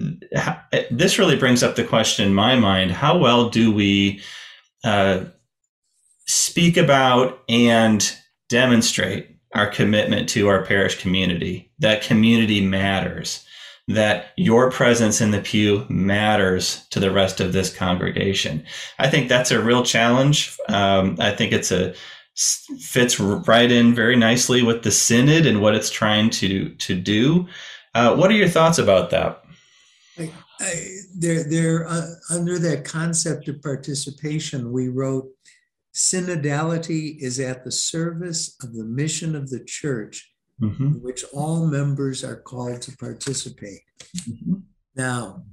this 0.90 1.18
really 1.18 1.37
brings 1.37 1.62
up 1.62 1.76
the 1.76 1.85
question 1.85 2.26
in 2.26 2.35
my 2.35 2.57
mind: 2.57 2.90
How 2.90 3.18
well 3.18 3.50
do 3.50 3.72
we 3.72 4.20
uh, 4.85 5.24
speak 6.26 6.76
about 6.76 7.42
and 7.48 8.16
demonstrate 8.48 9.36
our 9.56 9.66
commitment 9.66 10.28
to 10.28 10.48
our 10.48 10.64
parish 10.64 11.00
community. 11.00 11.70
That 11.78 12.02
community 12.02 12.60
matters. 12.60 13.44
That 13.88 14.32
your 14.36 14.70
presence 14.70 15.20
in 15.20 15.30
the 15.30 15.40
pew 15.40 15.86
matters 15.88 16.86
to 16.90 17.00
the 17.00 17.12
rest 17.12 17.40
of 17.40 17.52
this 17.52 17.74
congregation. 17.74 18.64
I 18.98 19.08
think 19.08 19.28
that's 19.28 19.52
a 19.52 19.62
real 19.62 19.84
challenge. 19.84 20.56
Um, 20.68 21.16
I 21.20 21.30
think 21.30 21.52
it's 21.52 21.70
a 21.70 21.94
fits 22.80 23.18
right 23.18 23.72
in 23.72 23.94
very 23.94 24.16
nicely 24.16 24.62
with 24.62 24.82
the 24.82 24.90
synod 24.90 25.46
and 25.46 25.62
what 25.62 25.74
it's 25.74 25.90
trying 25.90 26.28
to 26.30 26.68
to 26.74 26.94
do. 26.94 27.46
Uh, 27.94 28.14
what 28.14 28.30
are 28.30 28.34
your 28.34 28.48
thoughts 28.48 28.78
about 28.78 29.10
that? 29.10 29.42
I, 30.18 30.32
I, 30.60 30.72
they're, 31.16 31.44
they're 31.44 31.88
uh, 31.88 32.10
under 32.30 32.58
that 32.58 32.84
concept 32.84 33.48
of 33.48 33.62
participation. 33.62 34.70
We 34.72 34.88
wrote 34.88 35.28
Synodality 35.96 37.16
is 37.20 37.40
at 37.40 37.64
the 37.64 37.72
service 37.72 38.54
of 38.62 38.74
the 38.74 38.85
mission 38.85 39.35
of 39.35 39.48
the 39.48 39.64
church 39.64 40.30
mm-hmm. 40.61 40.88
in 40.88 41.02
which 41.02 41.24
all 41.32 41.66
members 41.66 42.22
are 42.22 42.37
called 42.37 42.82
to 42.82 42.96
participate. 42.98 43.80
Mm-hmm. 44.28 44.56
Now, 44.94 45.44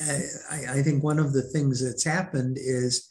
I, 0.00 0.22
I, 0.70 0.82
think 0.82 1.04
one 1.04 1.20
of 1.20 1.32
the 1.32 1.42
things 1.42 1.84
that's 1.84 2.02
happened 2.02 2.56
is 2.58 3.08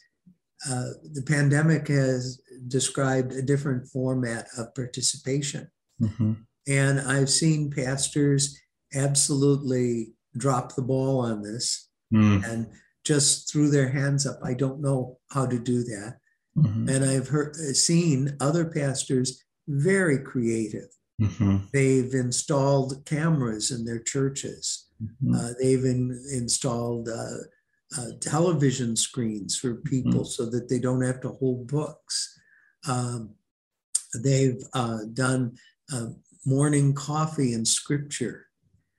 uh, 0.68 0.88
the 1.14 1.22
pandemic 1.22 1.88
has 1.88 2.42
described 2.68 3.32
a 3.32 3.40
different 3.40 3.88
format 3.88 4.48
of 4.58 4.74
participation. 4.74 5.70
Mm-hmm. 5.98 6.32
And 6.68 7.00
I've 7.00 7.30
seen 7.30 7.70
pastors 7.70 8.60
absolutely 8.94 10.12
drop 10.36 10.74
the 10.74 10.82
ball 10.82 11.20
on 11.20 11.42
this 11.42 11.88
mm. 12.12 12.44
and 12.46 12.66
just 13.04 13.50
threw 13.50 13.70
their 13.70 13.88
hands 13.88 14.26
up. 14.26 14.38
I 14.44 14.54
don't 14.54 14.80
know 14.80 15.18
how 15.30 15.46
to 15.46 15.58
do 15.58 15.82
that. 15.84 16.18
Mm-hmm. 16.56 16.88
And 16.88 17.04
I've 17.04 17.28
heard, 17.28 17.56
seen 17.56 18.36
other 18.40 18.64
pastors 18.64 19.42
very 19.68 20.18
creative. 20.18 20.88
Mm-hmm. 21.20 21.58
They've 21.72 22.12
installed 22.14 23.04
cameras 23.06 23.70
in 23.70 23.84
their 23.84 24.00
churches. 24.00 24.86
Mm-hmm. 25.02 25.34
Uh, 25.34 25.50
they've 25.60 25.84
in, 25.84 26.20
installed 26.32 27.08
uh, 27.08 27.98
uh, 27.98 28.10
television 28.20 28.96
screens 28.96 29.56
for 29.56 29.76
people 29.76 30.20
mm-hmm. 30.20 30.24
so 30.24 30.46
that 30.46 30.68
they 30.68 30.78
don't 30.78 31.02
have 31.02 31.20
to 31.22 31.30
hold 31.30 31.68
books. 31.68 32.38
Um, 32.88 33.34
they've 34.22 34.62
uh, 34.74 35.00
done 35.12 35.56
uh, 35.92 36.08
morning 36.44 36.94
coffee 36.94 37.52
and 37.54 37.66
scripture 37.66 38.46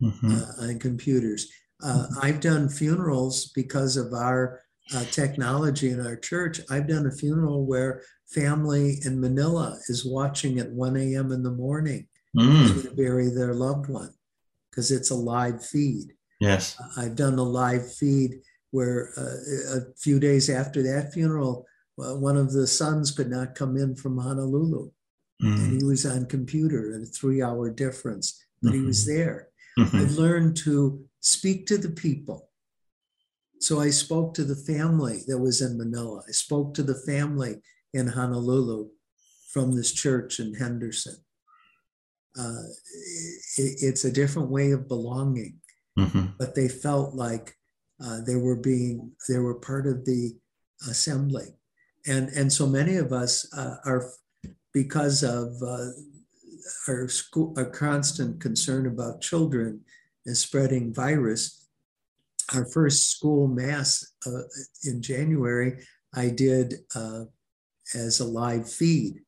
mm-hmm. 0.01 0.31
Uh, 0.31 0.67
on 0.67 0.79
computers. 0.79 1.49
Mm-hmm. 1.83 2.19
I've 2.21 2.39
done 2.39 2.69
funerals 2.69 3.51
because 3.53 3.97
of 3.97 4.13
our 4.13 4.61
uh, 4.93 5.03
technology 5.05 5.89
in 5.89 6.05
our 6.05 6.15
church. 6.15 6.59
I've 6.69 6.87
done 6.87 7.05
a 7.05 7.11
funeral 7.11 7.65
where 7.65 8.03
family 8.27 8.99
in 9.05 9.19
Manila 9.19 9.77
is 9.87 10.05
watching 10.05 10.59
at 10.59 10.71
1 10.71 10.97
a.m. 10.97 11.31
in 11.31 11.43
the 11.43 11.51
morning 11.51 12.07
mm. 12.35 12.83
to 12.83 12.91
bury 12.95 13.29
their 13.29 13.53
loved 13.53 13.87
one 13.87 14.13
because 14.69 14.91
it's 14.91 15.11
a 15.11 15.15
live 15.15 15.65
feed. 15.65 16.13
Yes. 16.39 16.75
Uh, 16.79 17.01
I've 17.01 17.15
done 17.15 17.37
a 17.37 17.43
live 17.43 17.93
feed 17.93 18.41
where 18.71 19.11
uh, 19.17 19.77
a 19.77 19.81
few 19.97 20.19
days 20.19 20.49
after 20.49 20.81
that 20.83 21.13
funeral, 21.13 21.65
uh, 21.99 22.15
one 22.15 22.37
of 22.37 22.51
the 22.51 22.65
sons 22.67 23.11
could 23.11 23.29
not 23.29 23.55
come 23.55 23.77
in 23.77 23.95
from 23.95 24.17
Honolulu. 24.17 24.89
Mm. 25.41 25.53
And 25.53 25.81
he 25.81 25.85
was 25.85 26.05
on 26.05 26.25
computer, 26.25 26.95
at 26.95 27.01
a 27.01 27.05
three 27.05 27.41
hour 27.41 27.69
difference, 27.69 28.43
but 28.61 28.71
mm-hmm. 28.71 28.81
he 28.81 28.85
was 28.87 29.07
mm-hmm. 29.07 29.17
there. 29.17 29.47
Mm-hmm. 29.77 29.97
I've 29.97 30.11
learned 30.11 30.57
to 30.57 31.03
speak 31.23 31.65
to 31.65 31.77
the 31.77 31.89
people 31.89 32.49
so 33.63 33.79
I 33.79 33.91
spoke 33.91 34.33
to 34.33 34.43
the 34.43 34.57
family 34.57 35.21
that 35.27 35.39
was 35.39 35.61
in 35.61 35.77
Manila. 35.77 36.21
I 36.27 36.31
spoke 36.31 36.73
to 36.73 36.83
the 36.83 37.01
family 37.07 37.61
in 37.93 38.07
Honolulu 38.07 38.89
from 39.53 39.73
this 39.73 39.93
church 39.93 40.41
in 40.41 40.53
Henderson. 40.53 41.15
Uh, 42.37 42.63
it, 43.57 43.77
it's 43.81 44.03
a 44.03 44.11
different 44.11 44.49
way 44.49 44.71
of 44.71 44.89
belonging, 44.89 45.61
mm-hmm. 45.97 46.25
but 46.37 46.55
they 46.55 46.67
felt 46.67 47.15
like 47.15 47.55
uh, 48.03 48.19
they 48.27 48.35
were 48.35 48.57
being 48.57 49.13
they 49.29 49.37
were 49.37 49.55
part 49.55 49.87
of 49.87 50.03
the 50.03 50.35
assembly, 50.89 51.55
and 52.05 52.27
and 52.29 52.51
so 52.51 52.67
many 52.67 52.97
of 52.97 53.13
us 53.13 53.47
uh, 53.57 53.77
are 53.85 54.09
because 54.73 55.23
of 55.23 55.53
uh, 55.65 55.87
our 56.89 57.07
school 57.07 57.53
our 57.55 57.69
constant 57.69 58.41
concern 58.41 58.87
about 58.87 59.21
children 59.21 59.79
and 60.25 60.37
spreading 60.37 60.93
virus 60.93 61.63
our 62.53 62.65
first 62.65 63.09
school 63.09 63.47
mass 63.47 64.13
uh, 64.25 64.41
in 64.83 65.01
January, 65.01 65.83
I 66.13 66.29
did 66.29 66.75
uh, 66.95 67.25
as 67.95 68.19
a 68.19 68.25
live 68.25 68.71
feed. 68.71 69.21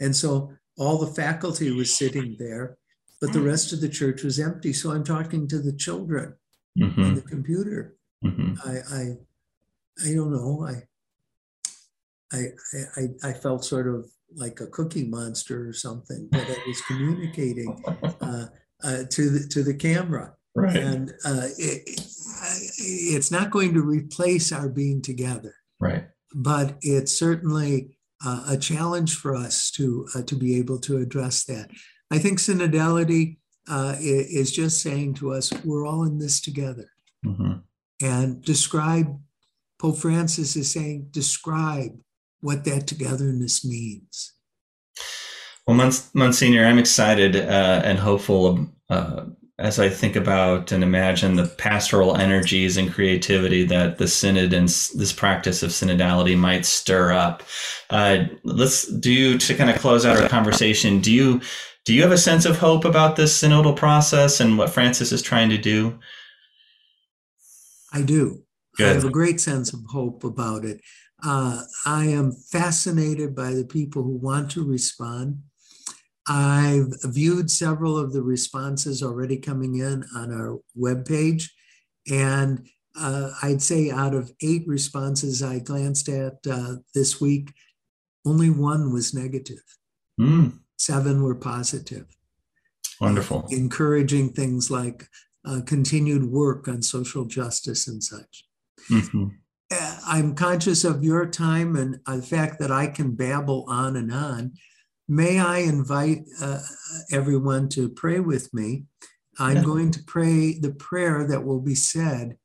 And 0.00 0.14
so 0.14 0.52
all 0.76 0.98
the 0.98 1.12
faculty 1.14 1.70
was 1.70 1.94
sitting 1.94 2.36
there, 2.38 2.76
but 3.20 3.32
the 3.32 3.40
rest 3.40 3.72
of 3.72 3.80
the 3.80 3.88
church 3.88 4.22
was 4.22 4.38
empty. 4.38 4.72
So 4.72 4.90
I'm 4.90 5.04
talking 5.04 5.46
to 5.48 5.58
the 5.58 5.72
children 5.72 6.34
mm-hmm. 6.78 7.02
on 7.02 7.14
the 7.14 7.22
computer. 7.22 7.96
Mm-hmm. 8.24 8.54
I, 8.64 8.96
I, 8.96 10.08
I 10.08 10.14
don't 10.14 10.32
know. 10.32 10.66
I, 10.66 10.82
I, 12.32 12.44
I, 12.96 13.30
I 13.30 13.32
felt 13.32 13.64
sort 13.64 13.88
of 13.88 14.08
like 14.34 14.60
a 14.60 14.66
cookie 14.68 15.08
monster 15.08 15.68
or 15.68 15.72
something, 15.72 16.28
but 16.30 16.42
I 16.42 16.56
was 16.66 16.80
communicating 16.82 17.82
uh, 18.20 18.46
uh, 18.84 19.04
to 19.10 19.30
the 19.30 19.48
to 19.48 19.62
the 19.62 19.74
camera. 19.74 20.34
Right. 20.54 20.76
And 20.76 21.10
uh, 21.24 21.48
it, 21.58 21.82
it's 22.78 23.30
not 23.30 23.50
going 23.50 23.74
to 23.74 23.82
replace 23.82 24.52
our 24.52 24.68
being 24.68 25.00
together. 25.00 25.54
Right. 25.78 26.06
But 26.34 26.76
it's 26.82 27.12
certainly 27.12 27.96
uh, 28.24 28.44
a 28.48 28.56
challenge 28.56 29.16
for 29.16 29.34
us 29.34 29.70
to 29.72 30.08
uh, 30.14 30.22
to 30.22 30.34
be 30.34 30.58
able 30.58 30.78
to 30.80 30.98
address 30.98 31.44
that. 31.44 31.70
I 32.10 32.18
think 32.18 32.38
synodality 32.38 33.38
uh, 33.68 33.94
is 34.00 34.50
just 34.50 34.82
saying 34.82 35.14
to 35.14 35.32
us, 35.32 35.52
we're 35.64 35.86
all 35.86 36.04
in 36.04 36.18
this 36.18 36.40
together. 36.40 36.90
Mm-hmm. 37.24 37.52
And 38.02 38.42
describe, 38.42 39.18
Pope 39.78 39.98
Francis 39.98 40.56
is 40.56 40.70
saying, 40.70 41.08
describe 41.10 41.92
what 42.40 42.64
that 42.64 42.86
togetherness 42.86 43.64
means. 43.64 44.32
Well, 45.66 45.76
Monsignor, 46.14 46.64
I'm 46.64 46.78
excited 46.78 47.36
uh, 47.36 47.82
and 47.84 47.98
hopeful 47.98 48.66
uh, 48.88 49.26
as 49.60 49.78
I 49.78 49.90
think 49.90 50.16
about 50.16 50.72
and 50.72 50.82
imagine 50.82 51.36
the 51.36 51.46
pastoral 51.46 52.16
energies 52.16 52.78
and 52.78 52.92
creativity 52.92 53.62
that 53.64 53.98
the 53.98 54.08
synod 54.08 54.54
and 54.54 54.68
this 54.68 55.12
practice 55.12 55.62
of 55.62 55.70
synodality 55.70 56.36
might 56.36 56.64
stir 56.64 57.12
up. 57.12 57.42
Uh, 57.90 58.24
let's 58.42 58.86
do 58.86 59.36
to 59.36 59.54
kind 59.54 59.68
of 59.68 59.78
close 59.78 60.06
out 60.06 60.18
our 60.18 60.28
conversation. 60.28 61.00
Do 61.00 61.12
you 61.12 61.40
do 61.84 61.94
you 61.94 62.02
have 62.02 62.12
a 62.12 62.18
sense 62.18 62.46
of 62.46 62.58
hope 62.58 62.84
about 62.84 63.16
this 63.16 63.40
synodal 63.40 63.76
process 63.76 64.40
and 64.40 64.56
what 64.56 64.70
Francis 64.70 65.12
is 65.12 65.22
trying 65.22 65.50
to 65.50 65.58
do? 65.58 65.98
I 67.92 68.02
do. 68.02 68.42
Good. 68.76 68.86
I 68.86 68.94
have 68.94 69.04
a 69.04 69.10
great 69.10 69.40
sense 69.40 69.72
of 69.72 69.80
hope 69.90 70.24
about 70.24 70.64
it. 70.64 70.80
Uh, 71.22 71.62
I 71.84 72.06
am 72.06 72.32
fascinated 72.32 73.34
by 73.34 73.52
the 73.52 73.64
people 73.64 74.02
who 74.02 74.16
want 74.16 74.50
to 74.52 74.64
respond. 74.64 75.42
I've 76.30 76.94
viewed 77.02 77.50
several 77.50 77.98
of 77.98 78.12
the 78.12 78.22
responses 78.22 79.02
already 79.02 79.36
coming 79.36 79.80
in 79.80 80.04
on 80.14 80.32
our 80.32 80.60
webpage. 80.78 81.50
And 82.08 82.68
uh, 82.96 83.32
I'd 83.42 83.60
say 83.60 83.90
out 83.90 84.14
of 84.14 84.32
eight 84.40 84.62
responses 84.68 85.42
I 85.42 85.58
glanced 85.58 86.08
at 86.08 86.34
uh, 86.48 86.76
this 86.94 87.20
week, 87.20 87.52
only 88.24 88.48
one 88.48 88.92
was 88.92 89.12
negative. 89.12 89.62
Mm. 90.20 90.60
Seven 90.78 91.24
were 91.24 91.34
positive. 91.34 92.06
Wonderful. 93.00 93.46
Uh, 93.50 93.56
encouraging 93.56 94.32
things 94.32 94.70
like 94.70 95.08
uh, 95.44 95.62
continued 95.66 96.30
work 96.30 96.68
on 96.68 96.80
social 96.80 97.24
justice 97.24 97.88
and 97.88 98.04
such. 98.04 98.44
Mm-hmm. 98.88 99.26
Uh, 99.72 99.96
I'm 100.06 100.36
conscious 100.36 100.84
of 100.84 101.02
your 101.02 101.26
time 101.26 101.74
and 101.74 101.98
the 102.06 102.22
fact 102.22 102.60
that 102.60 102.70
I 102.70 102.86
can 102.86 103.16
babble 103.16 103.64
on 103.68 103.96
and 103.96 104.12
on. 104.12 104.52
May 105.12 105.40
I 105.40 105.58
invite 105.58 106.22
uh, 106.40 106.60
everyone 107.10 107.68
to 107.70 107.88
pray 107.88 108.20
with 108.20 108.54
me? 108.54 108.84
I'm 109.40 109.56
yeah. 109.56 109.64
going 109.64 109.90
to 109.90 110.04
pray 110.04 110.56
the 110.56 110.70
prayer 110.70 111.26
that 111.26 111.44
will 111.44 111.60
be 111.60 111.74
said 111.74 112.36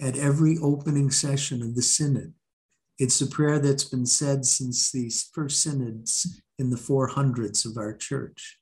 at 0.00 0.16
every 0.16 0.56
opening 0.62 1.10
session 1.10 1.60
of 1.60 1.74
the 1.74 1.82
synod. 1.82 2.32
It's 2.98 3.20
a 3.20 3.26
prayer 3.26 3.58
that's 3.58 3.84
been 3.84 4.06
said 4.06 4.46
since 4.46 4.90
these 4.90 5.28
first 5.34 5.62
synods 5.62 6.40
in 6.58 6.70
the 6.70 6.78
400s 6.78 7.66
of 7.66 7.76
our 7.76 7.94
church. 7.94 8.58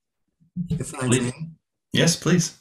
If 0.69 0.93
I 0.97 1.07
please. 1.07 1.23
may. 1.23 1.33
Yes, 1.93 2.17
please. 2.17 2.59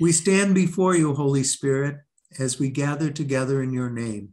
We 0.00 0.10
stand 0.10 0.54
before 0.54 0.96
you, 0.96 1.12
Holy 1.12 1.44
Spirit, 1.44 1.98
as 2.38 2.58
we 2.58 2.70
gather 2.70 3.10
together 3.10 3.62
in 3.62 3.74
your 3.74 3.90
name. 3.90 4.30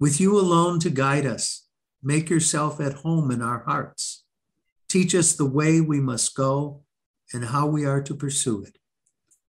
With 0.00 0.18
you 0.18 0.40
alone 0.40 0.80
to 0.80 0.88
guide 0.88 1.26
us, 1.26 1.66
make 2.02 2.30
yourself 2.30 2.80
at 2.80 2.94
home 2.94 3.30
in 3.30 3.42
our 3.42 3.64
hearts. 3.64 4.24
Teach 4.88 5.14
us 5.14 5.34
the 5.34 5.44
way 5.44 5.80
we 5.80 6.00
must 6.00 6.34
go 6.34 6.82
and 7.32 7.44
how 7.44 7.66
we 7.66 7.84
are 7.84 8.02
to 8.02 8.14
pursue 8.14 8.62
it. 8.62 8.78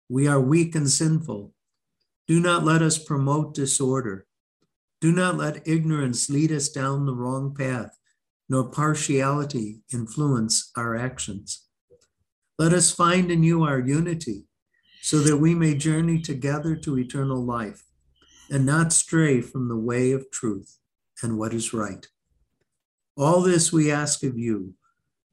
We 0.09 0.27
are 0.27 0.41
weak 0.41 0.75
and 0.75 0.91
sinful. 0.91 1.53
Do 2.27 2.41
not 2.41 2.65
let 2.65 2.83
us 2.83 2.99
promote 2.99 3.55
disorder. 3.55 4.27
Do 5.01 5.13
not 5.13 5.37
let 5.37 5.67
ignorance 5.67 6.29
lead 6.29 6.51
us 6.51 6.69
down 6.69 7.07
the 7.07 7.15
wrong 7.15 7.55
path, 7.55 7.97
nor 8.49 8.65
partiality 8.65 9.83
influence 9.93 10.73
our 10.77 10.97
actions. 10.97 11.67
Let 12.59 12.73
us 12.73 12.91
find 12.91 13.31
in 13.31 13.43
you 13.45 13.63
our 13.63 13.79
unity, 13.79 14.47
so 15.01 15.21
that 15.21 15.39
we 15.39 15.55
may 15.55 15.75
journey 15.75 16.21
together 16.21 16.77
to 16.77 16.99
eternal 16.99 17.43
life 17.43 17.85
and 18.51 18.67
not 18.67 18.93
stray 18.93 19.41
from 19.41 19.69
the 19.69 19.79
way 19.79 20.11
of 20.11 20.31
truth 20.31 20.77
and 21.23 21.39
what 21.39 21.55
is 21.55 21.73
right. 21.73 22.07
All 23.17 23.41
this 23.41 23.73
we 23.73 23.91
ask 23.91 24.23
of 24.25 24.37
you 24.37 24.75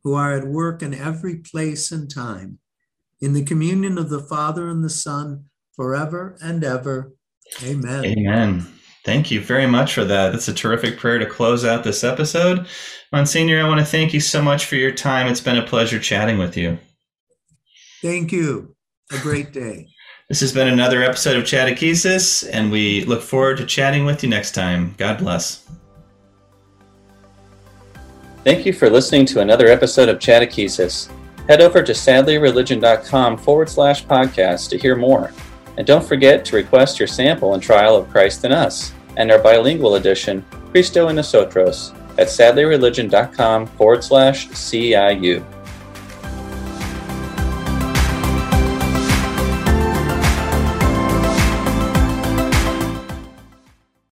who 0.07 0.13
are 0.13 0.31
at 0.31 0.47
work 0.47 0.81
in 0.81 0.93
every 0.93 1.35
place 1.35 1.91
and 1.91 2.09
time, 2.09 2.59
in 3.19 3.33
the 3.33 3.43
communion 3.43 3.97
of 3.97 4.09
the 4.09 4.21
Father 4.21 4.69
and 4.69 4.81
the 4.81 4.89
Son, 4.89 5.43
forever 5.75 6.37
and 6.41 6.63
ever. 6.63 7.13
Amen. 7.61 8.05
Amen. 8.05 8.65
Thank 9.03 9.31
you 9.31 9.41
very 9.41 9.67
much 9.67 9.93
for 9.93 10.05
that. 10.05 10.31
That's 10.31 10.47
a 10.47 10.53
terrific 10.53 10.97
prayer 10.97 11.19
to 11.19 11.25
close 11.25 11.65
out 11.65 11.83
this 11.83 12.05
episode. 12.05 12.67
Monsignor, 13.11 13.61
I 13.61 13.67
want 13.67 13.81
to 13.81 13.85
thank 13.85 14.13
you 14.13 14.21
so 14.21 14.41
much 14.41 14.63
for 14.63 14.77
your 14.77 14.93
time. 14.93 15.27
It's 15.27 15.41
been 15.41 15.57
a 15.57 15.65
pleasure 15.65 15.99
chatting 15.99 16.37
with 16.37 16.55
you. 16.55 16.77
Thank 18.01 18.31
you. 18.31 18.77
A 19.11 19.17
great 19.17 19.51
day. 19.51 19.87
this 20.29 20.39
has 20.39 20.53
been 20.53 20.69
another 20.69 21.03
episode 21.03 21.35
of 21.35 21.43
Chattakesis, 21.43 22.49
and 22.49 22.71
we 22.71 23.03
look 23.03 23.21
forward 23.21 23.57
to 23.57 23.65
chatting 23.65 24.05
with 24.05 24.23
you 24.23 24.29
next 24.29 24.53
time. 24.53 24.95
God 24.97 25.17
bless. 25.17 25.67
Thank 28.43 28.65
you 28.65 28.73
for 28.73 28.89
listening 28.89 29.25
to 29.27 29.41
another 29.41 29.67
episode 29.67 30.09
of 30.09 30.19
Chattakesis. 30.19 31.11
Head 31.47 31.61
over 31.61 31.81
to 31.81 31.91
sadlierreligion.com 31.91 33.37
forward 33.37 33.69
slash 33.69 34.05
podcast 34.05 34.69
to 34.69 34.77
hear 34.77 34.95
more. 34.95 35.33
And 35.77 35.85
don't 35.85 36.03
forget 36.03 36.43
to 36.45 36.55
request 36.55 36.99
your 36.99 37.07
sample 37.07 37.53
and 37.53 37.63
trial 37.63 37.95
of 37.95 38.09
Christ 38.09 38.43
in 38.45 38.51
Us 38.51 38.93
and 39.15 39.31
our 39.31 39.39
bilingual 39.39 39.95
edition, 39.95 40.45
Cristo 40.71 41.07
en 41.07 41.15
Nosotros, 41.15 41.93
at 42.17 42.27
sadlierreligion.com 42.27 43.67
forward 43.67 44.03
slash 44.03 44.47
CIU. 44.49 45.43